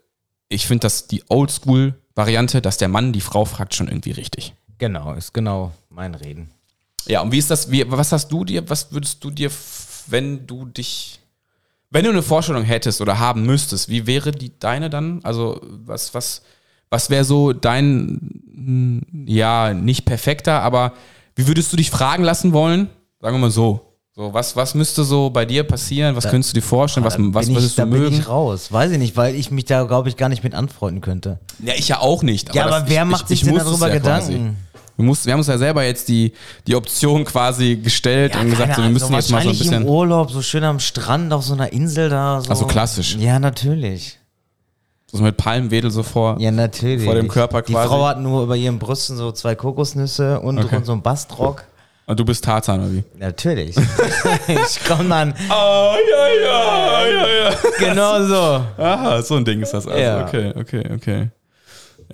[0.50, 4.52] Ich finde, dass die Oldschool-Variante, dass der Mann die Frau fragt, schon irgendwie richtig.
[4.76, 6.50] Genau, ist genau mein Reden.
[7.06, 9.50] Ja, und wie ist das, wie, was hast du dir, was würdest du dir,
[10.08, 11.20] wenn du dich,
[11.88, 15.20] wenn du eine Vorstellung hättest oder haben müsstest, wie wäre die deine dann?
[15.22, 16.42] Also, was, was,
[16.90, 20.92] was wäre so dein, hm, ja, nicht perfekter, aber
[21.36, 22.90] wie würdest du dich fragen lassen wollen?
[23.18, 23.87] Sagen wir mal so.
[24.18, 26.16] So, was, was müsste so bei dir passieren?
[26.16, 27.06] Was könntest du dir vorstellen?
[27.06, 28.16] Was, Da was bin ich, würdest da du bin mögen?
[28.18, 28.72] ich raus.
[28.72, 31.38] Weiß ich nicht, weil ich mich da, glaube ich, gar nicht mit anfreunden könnte.
[31.62, 32.52] Ja, ich ja auch nicht.
[32.52, 34.32] Ja, aber das- wer ich, macht ich, sich ich denn muss darüber ja quasi.
[34.32, 34.56] Gedanken?
[34.96, 36.32] Wir, mussten, wir haben uns ja selber jetzt die,
[36.66, 39.82] die Option quasi gestellt und gesagt, so, wir müssen jetzt mal so ein bisschen.
[39.82, 42.40] im Urlaub, so schön am Strand auf so einer Insel da.
[42.40, 42.50] So.
[42.50, 43.14] Also klassisch.
[43.20, 44.18] Ja, natürlich.
[45.12, 46.40] So mit Palmwedel so vor.
[46.40, 47.04] Ja, natürlich.
[47.04, 47.86] Vor dem Körper Die quasi.
[47.88, 50.74] Frau hat nur über ihren Brüsten so zwei Kokosnüsse und, Okay.
[50.78, 51.62] und so einen Bastrock.
[52.08, 53.04] Und du bist Tarzan oder wie?
[53.18, 53.76] Natürlich.
[54.48, 57.56] ich komme dann Ah, ja, ja, ja, ja.
[57.78, 58.82] genau so.
[58.82, 60.00] Aha, so ein Ding ist das also.
[60.00, 60.26] Ja.
[60.26, 61.28] Okay, okay, okay.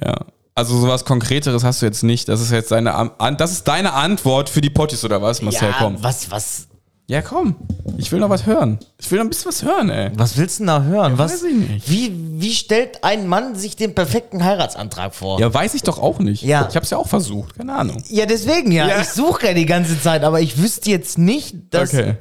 [0.05, 0.17] Ja.
[0.57, 2.29] Also sowas Konkreteres hast du jetzt nicht.
[2.29, 5.69] Das ist jetzt deine, das ist deine Antwort für die Potties oder was, Marcel?
[5.69, 5.97] ja, komm.
[6.03, 6.67] was, was,
[7.07, 7.57] Ja, komm.
[7.99, 8.79] Ich will noch was hören.
[8.99, 10.11] Ich will noch ein bisschen was hören, ey.
[10.15, 11.19] was willst du denn da hören?
[11.19, 11.91] was, weiß ich nicht.
[11.91, 15.39] Wie, wie stellt ein Mann sich den perfekten Heiratsantrag vor?
[15.39, 16.43] Ja, weiß ich doch auch nicht.
[16.43, 16.67] Ja.
[16.69, 17.57] Ich hab's ja auch versucht.
[17.57, 18.03] Keine Ahnung.
[18.09, 18.89] Ja, deswegen ja.
[18.89, 19.01] Ja.
[19.03, 21.93] Ich suche ja die ganze Zeit, aber ich wüsste jetzt nicht, dass.
[21.93, 22.17] Okay.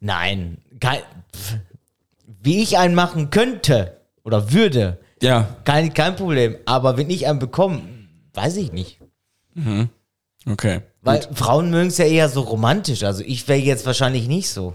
[0.00, 1.00] Nein, kein,
[2.40, 6.56] wie ich einen machen könnte oder würde, Ja, kein, kein Problem.
[6.64, 7.82] Aber wenn ich einen bekomme,
[8.34, 9.00] weiß ich nicht.
[10.48, 10.82] okay.
[11.08, 13.02] Weil Frauen mögen es ja eher so romantisch.
[13.02, 14.74] Also ich wäre jetzt wahrscheinlich nicht so.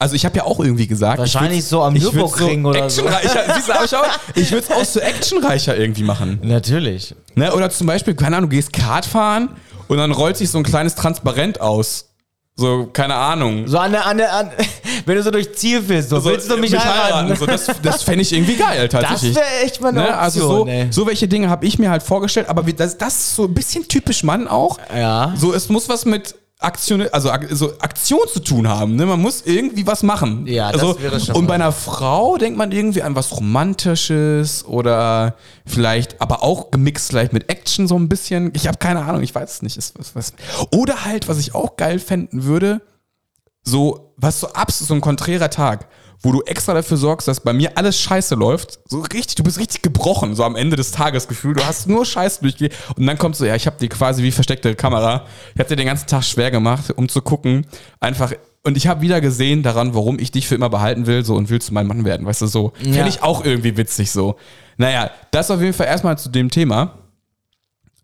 [0.00, 1.18] Also ich habe ja auch irgendwie gesagt.
[1.18, 3.04] Wahrscheinlich so am Nürburgring oder so.
[3.04, 4.04] actionreicher,
[4.36, 6.38] ich würde es auch so actionreicher irgendwie machen.
[6.42, 7.16] Natürlich.
[7.34, 7.52] Ne?
[7.52, 9.56] Oder zum Beispiel, keine Ahnung, du gehst Kart fahren
[9.88, 12.10] und dann rollt sich so ein kleines Transparent aus.
[12.54, 13.66] So, keine Ahnung.
[13.66, 14.50] So an der, an der, an,
[15.06, 17.36] wenn du so durch Ziel fährst, so, So, willst du mich, heiraten?
[17.36, 19.36] So, das das fände ich irgendwie geil Das tatsächlich.
[19.36, 20.88] wäre echt mal eine Ne, also so, ey.
[20.90, 23.54] so welche Dinge habe ich mir halt vorgestellt, aber wie, das, das ist so ein
[23.54, 24.78] bisschen typisch Mann auch.
[24.94, 25.32] Ja.
[25.36, 28.96] So, es muss was mit Aktion, also so Aktion zu tun haben.
[28.96, 29.06] Ne?
[29.06, 30.44] Man muss irgendwie was machen.
[30.48, 34.64] Ja, das also, wäre schon Und bei einer Frau denkt man irgendwie an was Romantisches
[34.64, 35.34] oder
[35.64, 38.50] vielleicht, aber auch gemixt vielleicht mit Action so ein bisschen.
[38.54, 39.78] Ich habe keine Ahnung, ich weiß es nicht.
[40.74, 42.80] Oder halt, was ich auch geil fänden würde,
[43.62, 45.88] so, was so absolut so ein konträrer Tag,
[46.22, 48.80] wo du extra dafür sorgst, dass bei mir alles scheiße läuft.
[48.86, 51.54] So richtig, du bist richtig gebrochen, so am Ende des Tages Gefühl.
[51.54, 52.72] Du hast nur Scheiße durchgehen.
[52.96, 55.26] Und dann kommt so, ja, ich habe dir quasi wie versteckte Kamera.
[55.54, 57.66] Ich habe dir den ganzen Tag schwer gemacht, um zu gucken.
[58.00, 58.32] Einfach.
[58.64, 61.48] Und ich habe wieder gesehen daran, warum ich dich für immer behalten will, so und
[61.48, 62.72] willst du mein Mann werden, weißt du, so.
[62.80, 62.94] Ja.
[62.94, 64.36] Fände ich auch irgendwie witzig, so.
[64.76, 66.98] Naja, das auf jeden Fall erstmal zu dem Thema.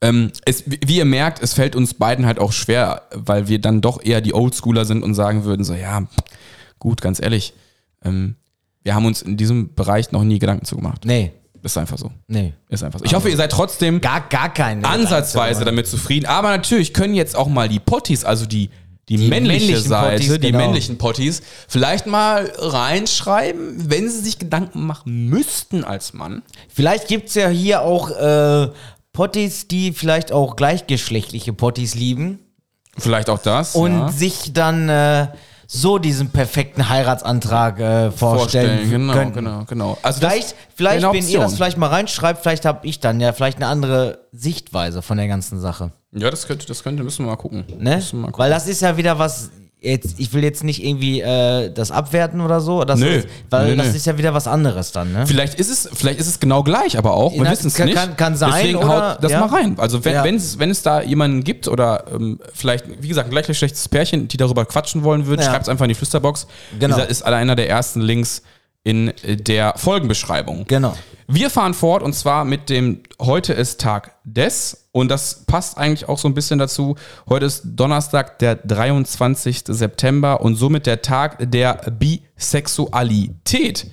[0.05, 3.81] Ähm, es, wie ihr merkt, es fällt uns beiden halt auch schwer, weil wir dann
[3.81, 6.03] doch eher die Oldschooler sind und sagen würden, so, ja,
[6.79, 7.55] gut, ganz ehrlich,
[8.05, 8.37] ähm,
[8.83, 11.07] wir haben uns in diesem Bereich noch nie Gedanken zugemacht.
[11.07, 11.33] Nee,
[11.63, 12.11] Ist einfach so.
[12.27, 12.53] nee.
[12.69, 13.07] Ist einfach so.
[13.07, 14.87] Ich hoffe, ihr seid trotzdem Gar, gar keine.
[14.87, 16.27] ansatzweise damit zufrieden.
[16.27, 18.69] Aber natürlich können jetzt auch mal die Potties, also die,
[19.09, 20.59] die, männliche männlichen Seite, Potties, die genau.
[20.59, 26.43] männlichen Potties, vielleicht mal reinschreiben, wenn sie sich Gedanken machen müssten als Mann.
[26.69, 28.69] Vielleicht gibt es ja hier auch äh,
[29.15, 32.41] Potties, die vielleicht auch gleichgeschlechtliche Potties lieben
[32.99, 33.75] Vielleicht auch das.
[33.75, 34.09] und ja.
[34.11, 35.29] sich dann äh,
[35.67, 39.35] so diesen perfekten Heiratsantrag äh, vorstellen, genau, könnten.
[39.35, 39.99] genau, genau.
[40.03, 43.59] Also Vielleicht, vielleicht wenn ihr das vielleicht mal reinschreibt, vielleicht habe ich dann ja vielleicht
[43.59, 45.93] eine andere Sichtweise von der ganzen Sache.
[46.13, 47.65] Ja, das könnte, das könnte, müssen wir mal gucken.
[47.79, 47.97] Ne?
[47.97, 48.39] Müssen wir mal gucken.
[48.45, 49.51] Weil das ist ja wieder was.
[49.85, 52.85] Jetzt, ich will jetzt nicht irgendwie äh, das abwerten oder so.
[52.85, 53.07] Das Nö.
[53.07, 53.97] ist, weil Nö, das nö.
[53.97, 55.27] ist ja wieder was anderes dann, ne?
[55.27, 57.35] Vielleicht ist es, vielleicht ist es genau gleich, aber auch.
[57.35, 57.95] Wir wissen es nicht.
[57.95, 59.41] kann- kann sein, Deswegen oder- haut das ja.
[59.41, 59.75] mal rein.
[59.79, 60.25] Also wenn, Ja.
[60.25, 64.37] wenn's, wenn es da jemanden gibt oder ähm, vielleicht, wie gesagt, ein gleichgeschlechtliches Pärchen, die
[64.39, 65.51] darüber quatschen wollen würden, Ja.
[65.51, 66.47] schreibt es einfach in die Flüsterbox.
[66.81, 66.95] Genau.
[66.97, 68.43] Dieser ist einer der ersten Links
[68.85, 70.65] in äh, der Folgenbeschreibung.
[70.69, 70.95] Genau.
[71.27, 76.07] Wir fahren fort und zwar mit dem Heute ist Tag des und das passt eigentlich
[76.09, 76.97] auch so ein bisschen dazu.
[77.29, 79.63] Heute ist Donnerstag, der 23.
[79.67, 83.87] September und somit der Tag der Bisexualität.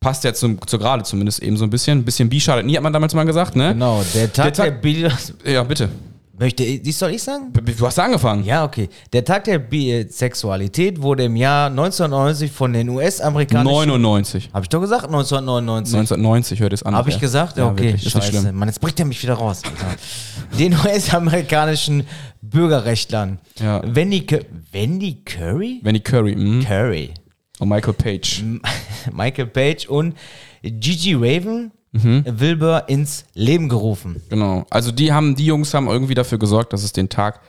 [0.00, 1.98] Passt ja zum, zur gerade zumindest eben so ein bisschen.
[2.00, 3.72] Ein bisschen bi schadet nie, hat man damals mal gesagt, ne?
[3.72, 5.08] Genau, der Tag Der der, Tag- Bi
[5.50, 5.88] Ja, bitte.
[6.36, 7.52] Möchte ich, dies soll ich sagen?
[7.52, 8.42] Du hast angefangen.
[8.42, 8.88] Ja, okay.
[9.12, 13.72] Der Tag der Bisexualität wurde im Jahr 1990 von den US-amerikanischen.
[13.72, 14.50] 99.
[14.52, 15.04] Habe ich doch gesagt?
[15.04, 15.94] 1999.
[15.94, 16.96] 1990 hört es an.
[16.96, 17.56] Habe ich gesagt?
[17.56, 18.10] Ja, okay, wirklich.
[18.10, 18.52] Scheiße.
[18.52, 19.62] Mann, jetzt bringt er mich wieder raus.
[20.58, 22.04] Den US-amerikanischen
[22.42, 23.38] Bürgerrechtlern.
[23.60, 23.80] Ja.
[23.84, 24.26] Wendy,
[24.72, 25.80] Wendy Curry?
[25.84, 26.64] Wendy Curry mhm.
[26.64, 27.14] Curry.
[27.60, 28.42] und Michael Page.
[29.12, 30.16] Michael Page und
[30.62, 32.24] Gigi Raven Mhm.
[32.26, 34.20] Wilbur ins Leben gerufen.
[34.28, 34.66] Genau.
[34.68, 37.40] Also die haben, die Jungs haben irgendwie dafür gesorgt, dass es den Tag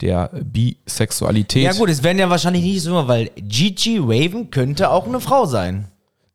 [0.00, 1.64] der Bisexualität.
[1.64, 5.46] Ja gut, es werden ja wahrscheinlich nicht so, weil Gigi Raven könnte auch eine Frau
[5.46, 5.88] sein.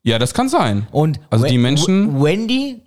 [0.03, 0.88] Ja, das kann sein.
[0.91, 2.82] Und Also die We- Menschen- W- Wendy,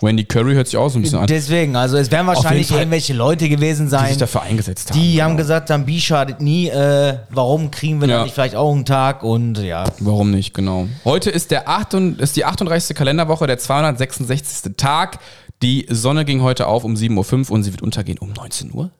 [0.00, 2.78] Wendy Curry hört sich auch so ein bisschen an, deswegen, also es werden wahrscheinlich Fall,
[2.78, 5.00] irgendwelche Leute gewesen die sein, sich dafür eingesetzt haben.
[5.00, 5.38] die haben Genau.
[5.42, 8.16] gesagt haben, Bi schadet nie, äh, warum kriegen wir Ja.
[8.16, 9.84] dann nicht vielleicht auch einen Tag und ja.
[9.98, 10.86] Warum nicht, genau.
[11.04, 12.94] Heute ist, der 8, und- ist die 38.
[12.96, 14.76] Kalenderwoche, der 266.
[14.76, 15.18] Tag.
[15.62, 18.90] Die Sonne ging heute auf um 7.05 Uhr und sie wird untergehen um 19.06 Uhr.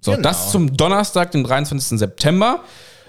[0.00, 0.22] So, Genau.
[0.22, 1.98] das zum Donnerstag, den 23.
[1.98, 2.60] September.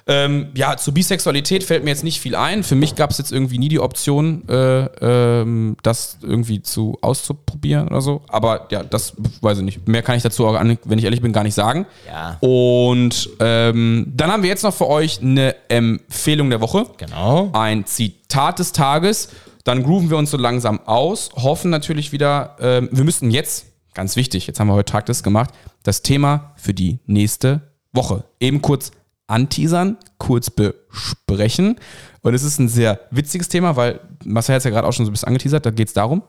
[0.08, 2.64] Ähm, ja, zur Bisexualität fällt mir jetzt nicht viel ein.
[2.64, 7.88] Für mich gab es jetzt irgendwie nie die Option, äh, ähm, das irgendwie zu auszuprobieren
[7.88, 8.22] oder so.
[8.28, 9.88] Aber ja, das weiß ich nicht.
[9.88, 10.53] Mehr kann ich dazu, auch,
[10.84, 11.88] wenn ich ehrlich bin, gar nicht sagen.
[12.08, 12.38] Ja.
[12.39, 17.49] Und ähm, dann haben wir jetzt noch für euch eine Empfehlung der Woche Genau.
[17.53, 19.30] ein Zitat des Tages.
[19.64, 24.16] Dann grooven wir uns so langsam aus, hoffen natürlich wieder, ähm, wir müssen jetzt, ganz
[24.16, 25.49] wichtig, jetzt haben wir heute Tag des gemacht,
[25.82, 28.91] das Thema für die nächste Woche eben kurz
[29.28, 31.76] anteasern, kurz besprechen.
[32.21, 35.05] Und es ist ein sehr witziges Thema, weil Marcel hat es ja gerade auch schon
[35.05, 36.23] so ein bisschen angeteasert, da geht es darum.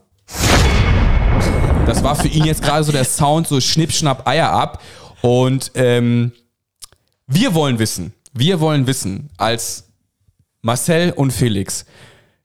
[1.87, 4.83] Das war für ihn jetzt gerade so der Sound, so Schnipp, Schnapp, Eier ab.
[5.23, 6.33] Und ähm,
[7.27, 9.85] wir wollen wissen, wir wollen wissen, als
[10.63, 11.87] Marcel und Felix,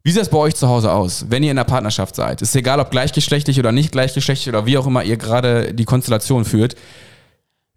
[0.04, 2.42] wie sieht das bei euch zu Hause aus, wenn ihr in einer Partnerschaft seid?
[2.42, 6.46] Ist egal, ob gleichgeschlechtlich oder nicht gleichgeschlechtlich oder wie auch immer ihr gerade die Konstellation
[6.46, 6.76] führt.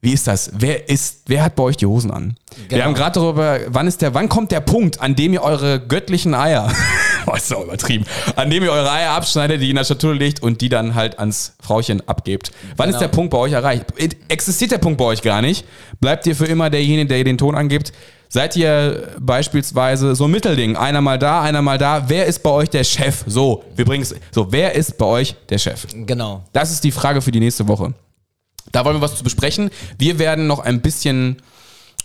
[0.04, 0.50] Wie ist das?
[0.54, 2.36] Wer ist, wer hat bei euch die Hosen an?
[2.56, 2.84] Wir Genau.
[2.84, 6.34] haben gerade darüber, wann ist der, wann kommt der Punkt, an dem ihr eure göttlichen
[6.34, 6.70] Eier,
[7.26, 8.04] oh, ist so übertrieben,
[8.36, 11.18] an dem ihr eure Eier abschneidet, die in der Schatulle legt und die dann halt
[11.18, 12.52] ans Frauchen abgebt.
[12.76, 13.00] Wann ist Genau.
[13.00, 13.86] der Punkt bei euch erreicht?
[14.28, 15.64] Existiert der Punkt bei euch gar nicht?
[16.00, 17.92] Bleibt ihr für immer derjenige, der ihr den Ton angibt?
[18.28, 20.76] Seid ihr beispielsweise so ein Mittelding?
[20.76, 22.04] Einer mal da, einer mal da.
[22.08, 23.22] Wer ist bei euch der Chef?
[23.26, 24.14] So, wir bringen es.
[24.32, 25.86] So, wer ist bei euch der Chef?
[25.94, 26.42] Genau.
[26.52, 27.94] Das ist die Frage für die nächste Woche.
[28.72, 29.70] Da wollen wir was zu besprechen.
[29.98, 31.42] Wir werden noch ein bisschen,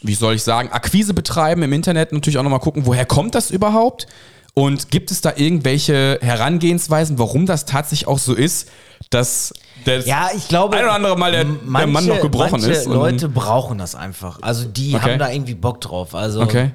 [0.01, 2.12] wie soll ich sagen, Akquise betreiben im Internet.
[2.14, 4.07] Natürlich auch nochmal gucken, woher kommt das überhaupt?
[4.55, 8.70] Und gibt es da irgendwelche Herangehensweisen, warum das tatsächlich auch so ist,
[9.10, 9.53] dass
[9.86, 10.76] das Ja, ich glaube.
[10.76, 12.86] ein oder andere Mal der, m- der Mann noch gebrochen manche ist?
[12.86, 14.39] Leute brauchen das einfach.
[14.41, 15.12] Also die Okay.
[15.12, 16.14] haben da irgendwie Bock drauf.
[16.14, 16.72] Also Okay.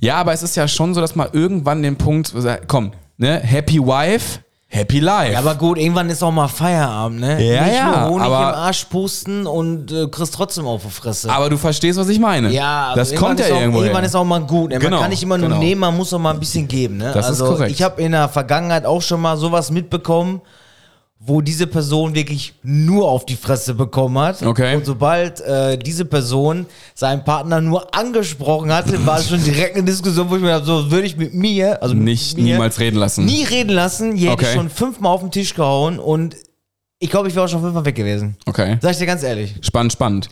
[0.00, 2.32] Ja, aber es ist ja schon so, dass man irgendwann den Punkt,
[2.66, 4.40] komm, ne, Happy Wife,
[4.76, 5.32] happy life.
[5.32, 7.42] Ja, aber gut, irgendwann ist auch mal Feierabend, ne?
[7.42, 10.90] Ja, Nicht ja, nur Honig aber- im Arsch pusten und äh, kriegst trotzdem auf die
[10.90, 11.30] Fresse.
[11.30, 12.50] Aber du verstehst, was ich meine.
[12.50, 13.80] ja, also das irgendwann kommt ja ist auch, irgendwo.
[13.82, 14.70] Irgendwann ist auch mal gut.
[14.70, 14.76] Ne?
[14.76, 15.60] Man Genau, kann nicht immer nur genau.
[15.60, 16.98] nehmen, man muss auch mal ein bisschen geben.
[16.98, 17.10] Ne?
[17.12, 17.72] Das ist also korrekt.
[17.72, 20.40] ich habe in der Vergangenheit auch schon mal sowas mitbekommen,
[21.18, 24.42] wo diese Person wirklich nur auf die Fresse bekommen hat.
[24.42, 24.76] Okay.
[24.76, 29.84] Und sobald äh, diese Person seinen Partner nur angesprochen hatte, war es schon direkt eine
[29.84, 32.78] Diskussion, wo ich mir dachte, so würde ich mit mir, also Nicht mit mir, niemals
[32.78, 33.24] reden lassen.
[33.24, 34.14] nie reden lassen.
[34.14, 34.56] Hier hätte ich Okay.
[34.58, 36.36] schon fünfmal auf den Tisch gehauen und
[36.98, 38.36] ich glaube, ich wäre auch schon fünfmal weg gewesen.
[38.46, 38.78] Okay.
[38.80, 39.54] Sag ich dir ganz ehrlich.
[39.62, 40.28] Spannend, spannend.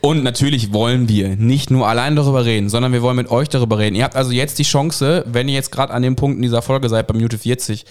[0.00, 3.78] Und natürlich wollen wir nicht nur allein darüber reden, sondern wir wollen mit euch darüber
[3.78, 3.96] reden.
[3.96, 6.62] Ihr habt also jetzt die Chance, wenn ihr jetzt gerade an dem Punkt in dieser
[6.62, 7.84] Folge seid, bei Minute 40,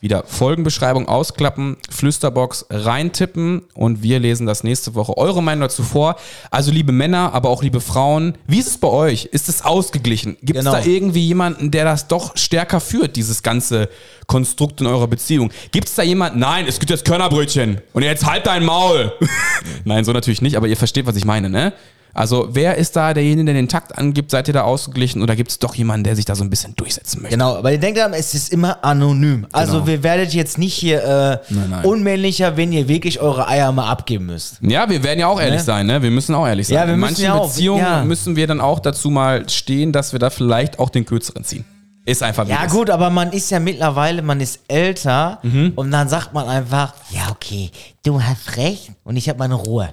[0.00, 6.16] wieder Folgenbeschreibung ausklappen, Flüsterbox reintippen und wir lesen das nächste Woche eure Meinung dazu vor.
[6.50, 9.26] Also liebe Männer, aber auch liebe Frauen, wie ist es bei euch?
[9.26, 10.36] Ist es ausgeglichen?
[10.42, 10.76] Gibt es Genau.
[10.76, 13.90] da irgendwie jemanden, der das doch stärker führt, dieses ganze
[14.26, 15.50] Konstrukt in eurer Beziehung?
[15.70, 16.38] Gibt es da jemanden?
[16.38, 19.12] Nein, es gibt jetzt Körnerbrötchen und jetzt halt dein Maul.
[19.84, 21.74] Nein, so natürlich nicht, aber ihr versteht, was ich meine, ne?
[22.12, 24.30] Also, wer ist da derjenige, der den Takt angibt?
[24.30, 26.74] Seid ihr da ausgeglichen oder gibt es doch jemanden, der sich da so ein bisschen
[26.76, 27.36] durchsetzen möchte?
[27.36, 29.46] Genau, aber ihr denkt daran, es ist immer anonym.
[29.52, 29.86] Also Genau.
[29.86, 31.84] wir werdet jetzt nicht hier äh, Nein, nein.
[31.84, 34.58] unmännlicher, wenn ihr wirklich eure Eier mal abgeben müsst.
[34.62, 35.64] Ja, wir werden ja auch ehrlich Ne?
[35.64, 36.02] sein, ne?
[36.02, 36.76] Wir müssen auch ehrlich sein.
[36.76, 38.04] Ja, wir In manchen ja auch, Beziehungen ja.
[38.04, 41.64] müssen wir dann auch dazu mal stehen, dass wir da vielleicht auch den Kürzeren ziehen.
[42.06, 45.72] Ist einfach Ja gut, aber man ist ja mittlerweile, man ist älter Mhm.
[45.76, 47.70] und dann sagt man einfach, ja okay,
[48.04, 49.90] du hast recht und ich habe meine Ruhe.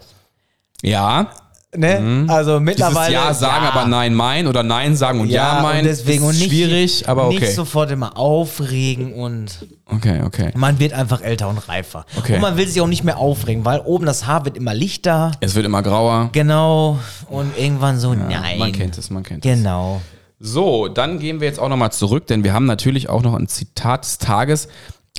[0.82, 1.30] Ja,
[1.76, 2.26] Ne?
[2.30, 3.14] Also dieses mittlerweile.
[3.14, 6.30] Ja sagen, aber Nein mein oder Nein sagen und Ja, Ja, mein und deswegen ist
[6.30, 7.40] und nicht, schwierig, aber okay.
[7.42, 10.52] nicht sofort immer aufregen und Okay, okay.
[10.56, 12.06] man wird einfach älter und reifer.
[12.18, 12.36] Okay.
[12.36, 15.34] Und man will sich auch nicht mehr aufregen, weil oben das Haar wird immer lichter.
[15.42, 16.30] Es wird immer grauer.
[16.32, 17.00] Genau.
[17.30, 18.60] Und irgendwann so, nein.
[18.60, 19.52] Man kennt es, man kennt es.
[19.52, 20.02] Genau.
[20.40, 23.48] So, dann gehen wir jetzt auch nochmal zurück, denn wir haben natürlich auch noch ein
[23.48, 24.68] Zitat des Tages.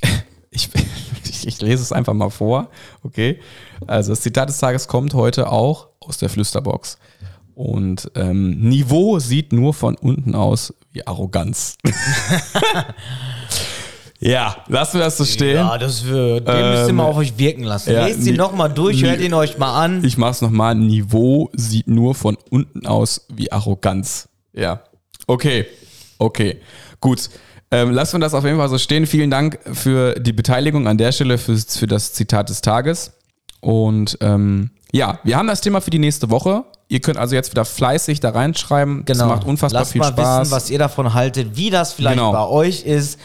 [0.50, 0.70] Ich,
[1.24, 2.70] ich, ich lese es einfach mal vor,
[3.02, 3.38] okay?
[3.86, 6.98] Also das Zitat des Tages kommt heute auch aus der Flüsterbox.
[7.54, 11.76] Und ähm, Niveau sieht nur von unten aus wie Arroganz.
[14.20, 15.56] ja, lassen wir das so stehen.
[15.56, 16.46] Ja, das wird.
[16.48, 17.92] Den müsst ihr Ähm, mal auf euch wirken lassen.
[17.92, 20.04] ja, Lest ihn nochmal durch, hört ihn euch mal an.
[20.04, 20.74] Ich mach's nochmal.
[20.74, 24.28] Niveau sieht nur von unten aus wie Arroganz.
[24.52, 24.82] Ja.
[25.26, 25.66] Okay.
[26.18, 26.60] Okay.
[27.00, 27.28] Gut.
[27.70, 29.06] Ähm, lassen wir das auf jeden Fall so stehen.
[29.06, 33.12] Vielen Dank für die Beteiligung an der Stelle, für, für das Zitat des Tages.
[33.60, 36.64] Und ähm, ja, wir haben das Thema für die nächste Woche.
[36.88, 39.04] Ihr könnt also jetzt wieder fleißig da reinschreiben.
[39.04, 39.80] Das macht unfassbar Genau.
[39.82, 40.40] Lasst viel mal Spaß.
[40.40, 42.32] wissen, was ihr davon haltet, wie das vielleicht Genau.
[42.32, 43.18] bei euch ist.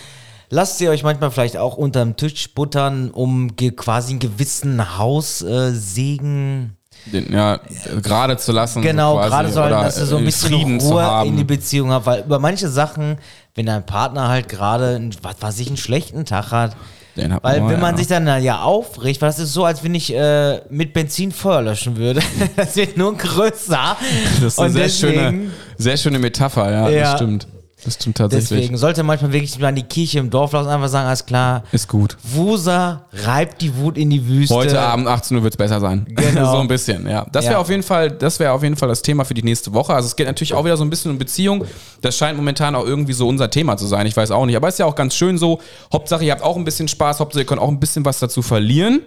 [0.50, 5.74] Lasst ihr euch manchmal vielleicht auch unterm Tisch buttern, um quasi einen gewissen Haussegen.
[5.74, 6.78] Segen
[7.12, 7.60] Den, ja,
[8.02, 8.82] gerade zu lassen.
[8.82, 11.44] Genau, quasi, gerade sollen, oder, dass ihr so ein bisschen Frieden zu Ruhe in die
[11.44, 13.18] Beziehung habt, weil über manche Sachen,
[13.56, 16.76] wenn dein Partner halt gerade, was weiß ich, einen schlechten Tag hat,
[17.16, 17.98] Den hat weil man, wenn man ja.
[17.98, 21.62] sich dann ja aufregt, weil das ist so, als wenn ich äh, mit Benzin Feuer
[21.62, 22.22] löschen würde.
[22.56, 23.98] das wird nur größer.
[24.42, 27.02] Das ist eine sehr schöne, sehr schöne Metapher, ja, Ja.
[27.02, 27.48] das stimmt.
[27.86, 28.50] Das stimmt tatsächlich.
[28.50, 31.88] Deswegen sollte manchmal wirklich mal die Kirche im Dorf lassen, einfach sagen, alles klar, Ist
[31.88, 32.18] gut.
[32.24, 34.54] Wusa reibt die Wut in die Wüste.
[34.56, 36.06] Heute Abend 18 Uhr wird es besser sein.
[36.10, 36.52] Genau.
[36.52, 37.26] so ein bisschen, ja.
[37.32, 37.60] Das wäre Ja.
[37.60, 39.94] auf jeden Fall, das wäre auf jeden Fall das Thema für die nächste Woche.
[39.94, 41.66] Also es geht natürlich auch wieder so ein bisschen um Beziehung.
[42.02, 44.06] Das scheint momentan auch irgendwie so unser Thema zu sein.
[44.08, 44.56] Ich weiß auch nicht.
[44.56, 45.60] Aber ist ja auch ganz schön so.
[45.92, 47.20] Hauptsache, ihr habt auch ein bisschen Spaß.
[47.20, 49.02] Hauptsache, ihr könnt auch ein bisschen was dazu verlieren.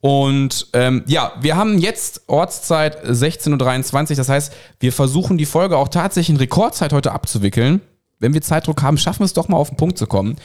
[0.00, 4.16] Und ähm, ja, wir haben jetzt Ortszeit 16.23 Uhr.
[4.16, 7.80] Das heißt, wir versuchen die Folge auch tatsächlich in Rekordzeit heute abzuwickeln.
[8.18, 10.36] Wenn wir Zeitdruck haben, schaffen wir es doch mal auf den Punkt zu kommen.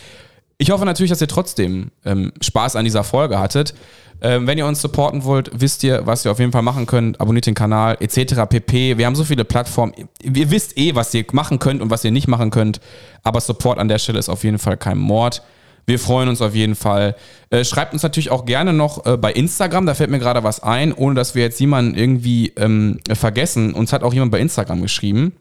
[0.58, 3.74] Ich hoffe natürlich, dass ihr trotzdem ähm, Spaß an dieser Folge hattet.
[4.22, 7.20] Ähm, wenn ihr uns supporten wollt, wisst ihr, was ihr auf jeden Fall machen könnt.
[7.20, 8.42] Abonniert den Kanal etc.
[8.48, 8.98] pp.
[8.98, 9.94] Wir haben so viele Plattformen.
[10.22, 12.80] Ihr wisst eh, was ihr machen könnt und was ihr nicht machen könnt.
[13.24, 15.42] Aber Support an der Stelle ist auf jeden Fall kein Mord.
[15.88, 17.16] Wir freuen uns auf jeden Fall.
[17.50, 19.88] Äh, schreibt uns natürlich auch gerne noch äh, bei Instagram.
[19.88, 23.74] Da fällt mir gerade was ein, ohne dass wir jetzt jemanden irgendwie ähm, vergessen.
[23.74, 25.34] Uns hat auch jemand bei Instagram geschrieben.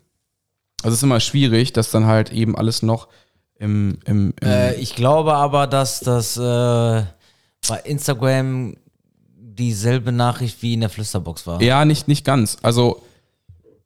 [0.82, 3.08] Also es ist immer schwierig, dass dann halt eben alles noch
[3.58, 6.40] im, im, im Äh, ich glaube aber, dass das äh,
[7.68, 8.74] bei Instagram
[9.36, 11.60] dieselbe Nachricht wie in der Flüsterbox war.
[11.60, 12.56] Ja, nicht, nicht ganz.
[12.62, 13.02] Also,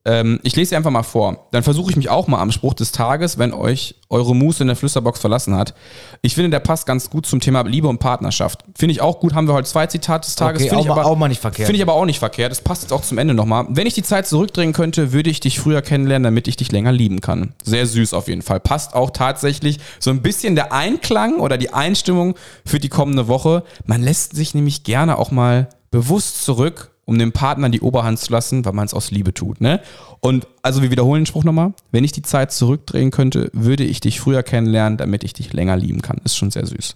[0.07, 1.48] ähm, ich lese sie einfach mal vor.
[1.52, 4.66] Dann versuche ich mich auch mal am Spruch des Tages, wenn euch eure Muße in
[4.66, 5.74] der Flüsterbox verlassen hat.
[6.20, 8.64] Ich finde, der passt ganz gut zum Thema Liebe und Partnerschaft.
[8.76, 9.34] Finde ich auch gut.
[9.34, 10.62] Haben wir heute zwei Zitate des Tages.
[10.62, 11.66] Okay, Finde ich aber auch mal nicht verkehrt.
[11.66, 12.50] Finde ich aber auch nicht verkehrt.
[12.50, 13.66] Das passt jetzt auch zum Ende nochmal.
[13.70, 16.92] Wenn ich die Zeit zurückdrehen könnte, würde ich dich früher kennenlernen, damit ich dich länger
[16.92, 17.55] lieben kann.
[17.62, 18.61] Sehr süß auf jeden Fall.
[18.61, 22.34] Passt auch tatsächlich so ein bisschen der Einklang oder die Einstimmung
[22.66, 23.64] für die kommende Woche.
[23.86, 28.32] Man lässt sich nämlich gerne auch mal bewusst zurück, um dem Partner die Oberhand zu
[28.32, 29.61] lassen, weil man es aus Liebe tut.
[29.61, 29.80] Ne?
[30.20, 31.74] Und also wir wiederholen den Spruch nochmal.
[31.90, 35.76] Wenn ich die Zeit zurückdrehen könnte, würde ich dich früher kennenlernen, damit ich dich länger
[35.76, 36.20] lieben kann.
[36.24, 36.94] Ist schon sehr süß.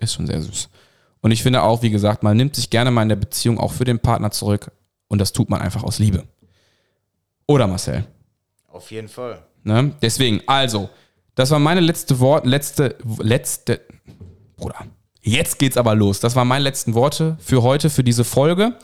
[0.00, 0.68] Ist schon sehr süß.
[1.20, 3.72] Und ich finde auch, wie gesagt, man nimmt sich gerne mal in der Beziehung auch
[3.72, 4.72] für den Partner zurück
[5.08, 6.24] und das tut man einfach aus Liebe.
[7.46, 8.04] Oder Marcel?
[8.68, 9.42] Auf jeden Fall.
[9.62, 9.92] Ne?
[10.00, 10.88] Deswegen, also,
[11.34, 13.80] das war meine letzte Wort, letzte, letzte,
[14.56, 14.86] Bruder.
[15.22, 16.20] Jetzt geht's aber los.
[16.20, 18.76] Das waren meine letzten Worte für heute, für diese Folge.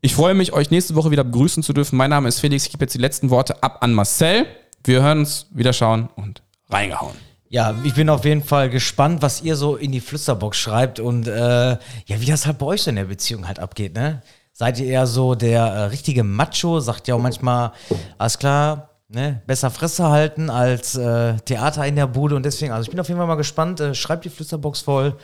[0.00, 1.96] Ich freue mich, euch nächste Woche wieder begrüßen zu dürfen.
[1.96, 2.64] Mein Name ist Felix.
[2.64, 4.46] Ich gebe jetzt die letzten Worte ab an Marcel.
[4.84, 6.40] Wir hören uns, wieder schauen und
[6.70, 7.16] reingehauen.
[7.48, 11.26] Ja, ich bin auf jeden Fall gespannt, was ihr so in die Flüsterbox schreibt und
[11.26, 11.32] äh,
[11.70, 14.22] ja, wie das halt bei euch so in der Beziehung halt abgeht, ne?
[14.52, 16.78] Seid ihr eher so der äh, richtige Macho?
[16.78, 17.72] Sagt ja auch manchmal,
[18.18, 22.82] alles klar, ne, besser Fresse halten als äh, Theater in der Bude und deswegen, also
[22.82, 23.80] ich bin auf jeden Fall mal gespannt.
[23.80, 25.16] Äh, schreibt die Flüsterbox voll.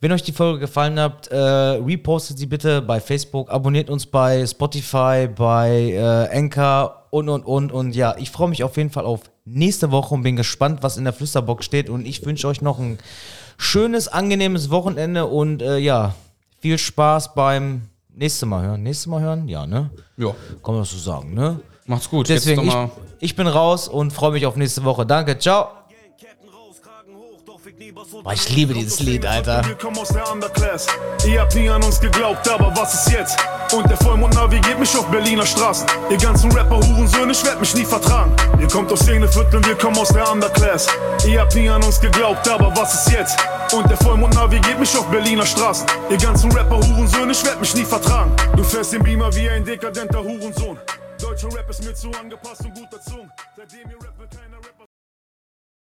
[0.00, 4.46] Wenn euch die Folge gefallen hat, äh, repostet sie bitte bei Facebook, abonniert uns bei
[4.46, 9.04] Spotify, bei äh, Anchor und und und und ja, ich freue mich auf jeden Fall
[9.04, 12.60] auf nächste Woche und bin gespannt, was in der Flüsterbox steht und ich wünsche euch
[12.60, 12.98] noch ein
[13.56, 16.14] schönes, angenehmes Wochenende und äh, ja,
[16.60, 18.82] viel Spaß beim nächsten Mal hören.
[18.82, 19.48] Nächstes Mal hören?
[19.48, 19.90] Ja, ne?
[20.18, 21.60] Ja, Kann man das so sagen, ne?
[21.90, 22.28] Macht's gut.
[22.28, 22.74] Deswegen, ich,
[23.18, 25.04] ich bin raus und freue mich auf nächste Woche.
[25.04, 25.68] Danke, ciao.
[28.22, 29.64] Boah, ich liebe dieses Lied, Alter.
[29.66, 30.86] Wir kommen aus der Underclass.
[31.26, 33.38] Ihr habt nie an uns geglaubt, aber was ist jetzt?
[33.72, 35.86] Und der Vollmond navigiert mich auf Berliner Straßen.
[36.10, 38.34] Ihr ganzen Rapper, Hurensöhne, ich werd mich nie vertragen.
[38.60, 40.86] Ihr kommt aus Szenevierteln, wir kommen aus der Underclass.
[41.26, 43.38] Ihr habt nie an uns geglaubt, aber was ist jetzt?
[43.72, 45.86] Und der Vollmond navigiert mich auf Berliner Straßen.
[46.10, 48.32] Ihr ganzen Rapper, Hurensöhne, ich werd mich nie vertragen.
[48.56, 50.78] Du fährst den Beamer wie ein dekadenter Hurensohn.
[51.20, 53.30] Deutscher Rap ist mir zu angepasst und gut erzogen.
[53.56, 53.98] Seitdem ihr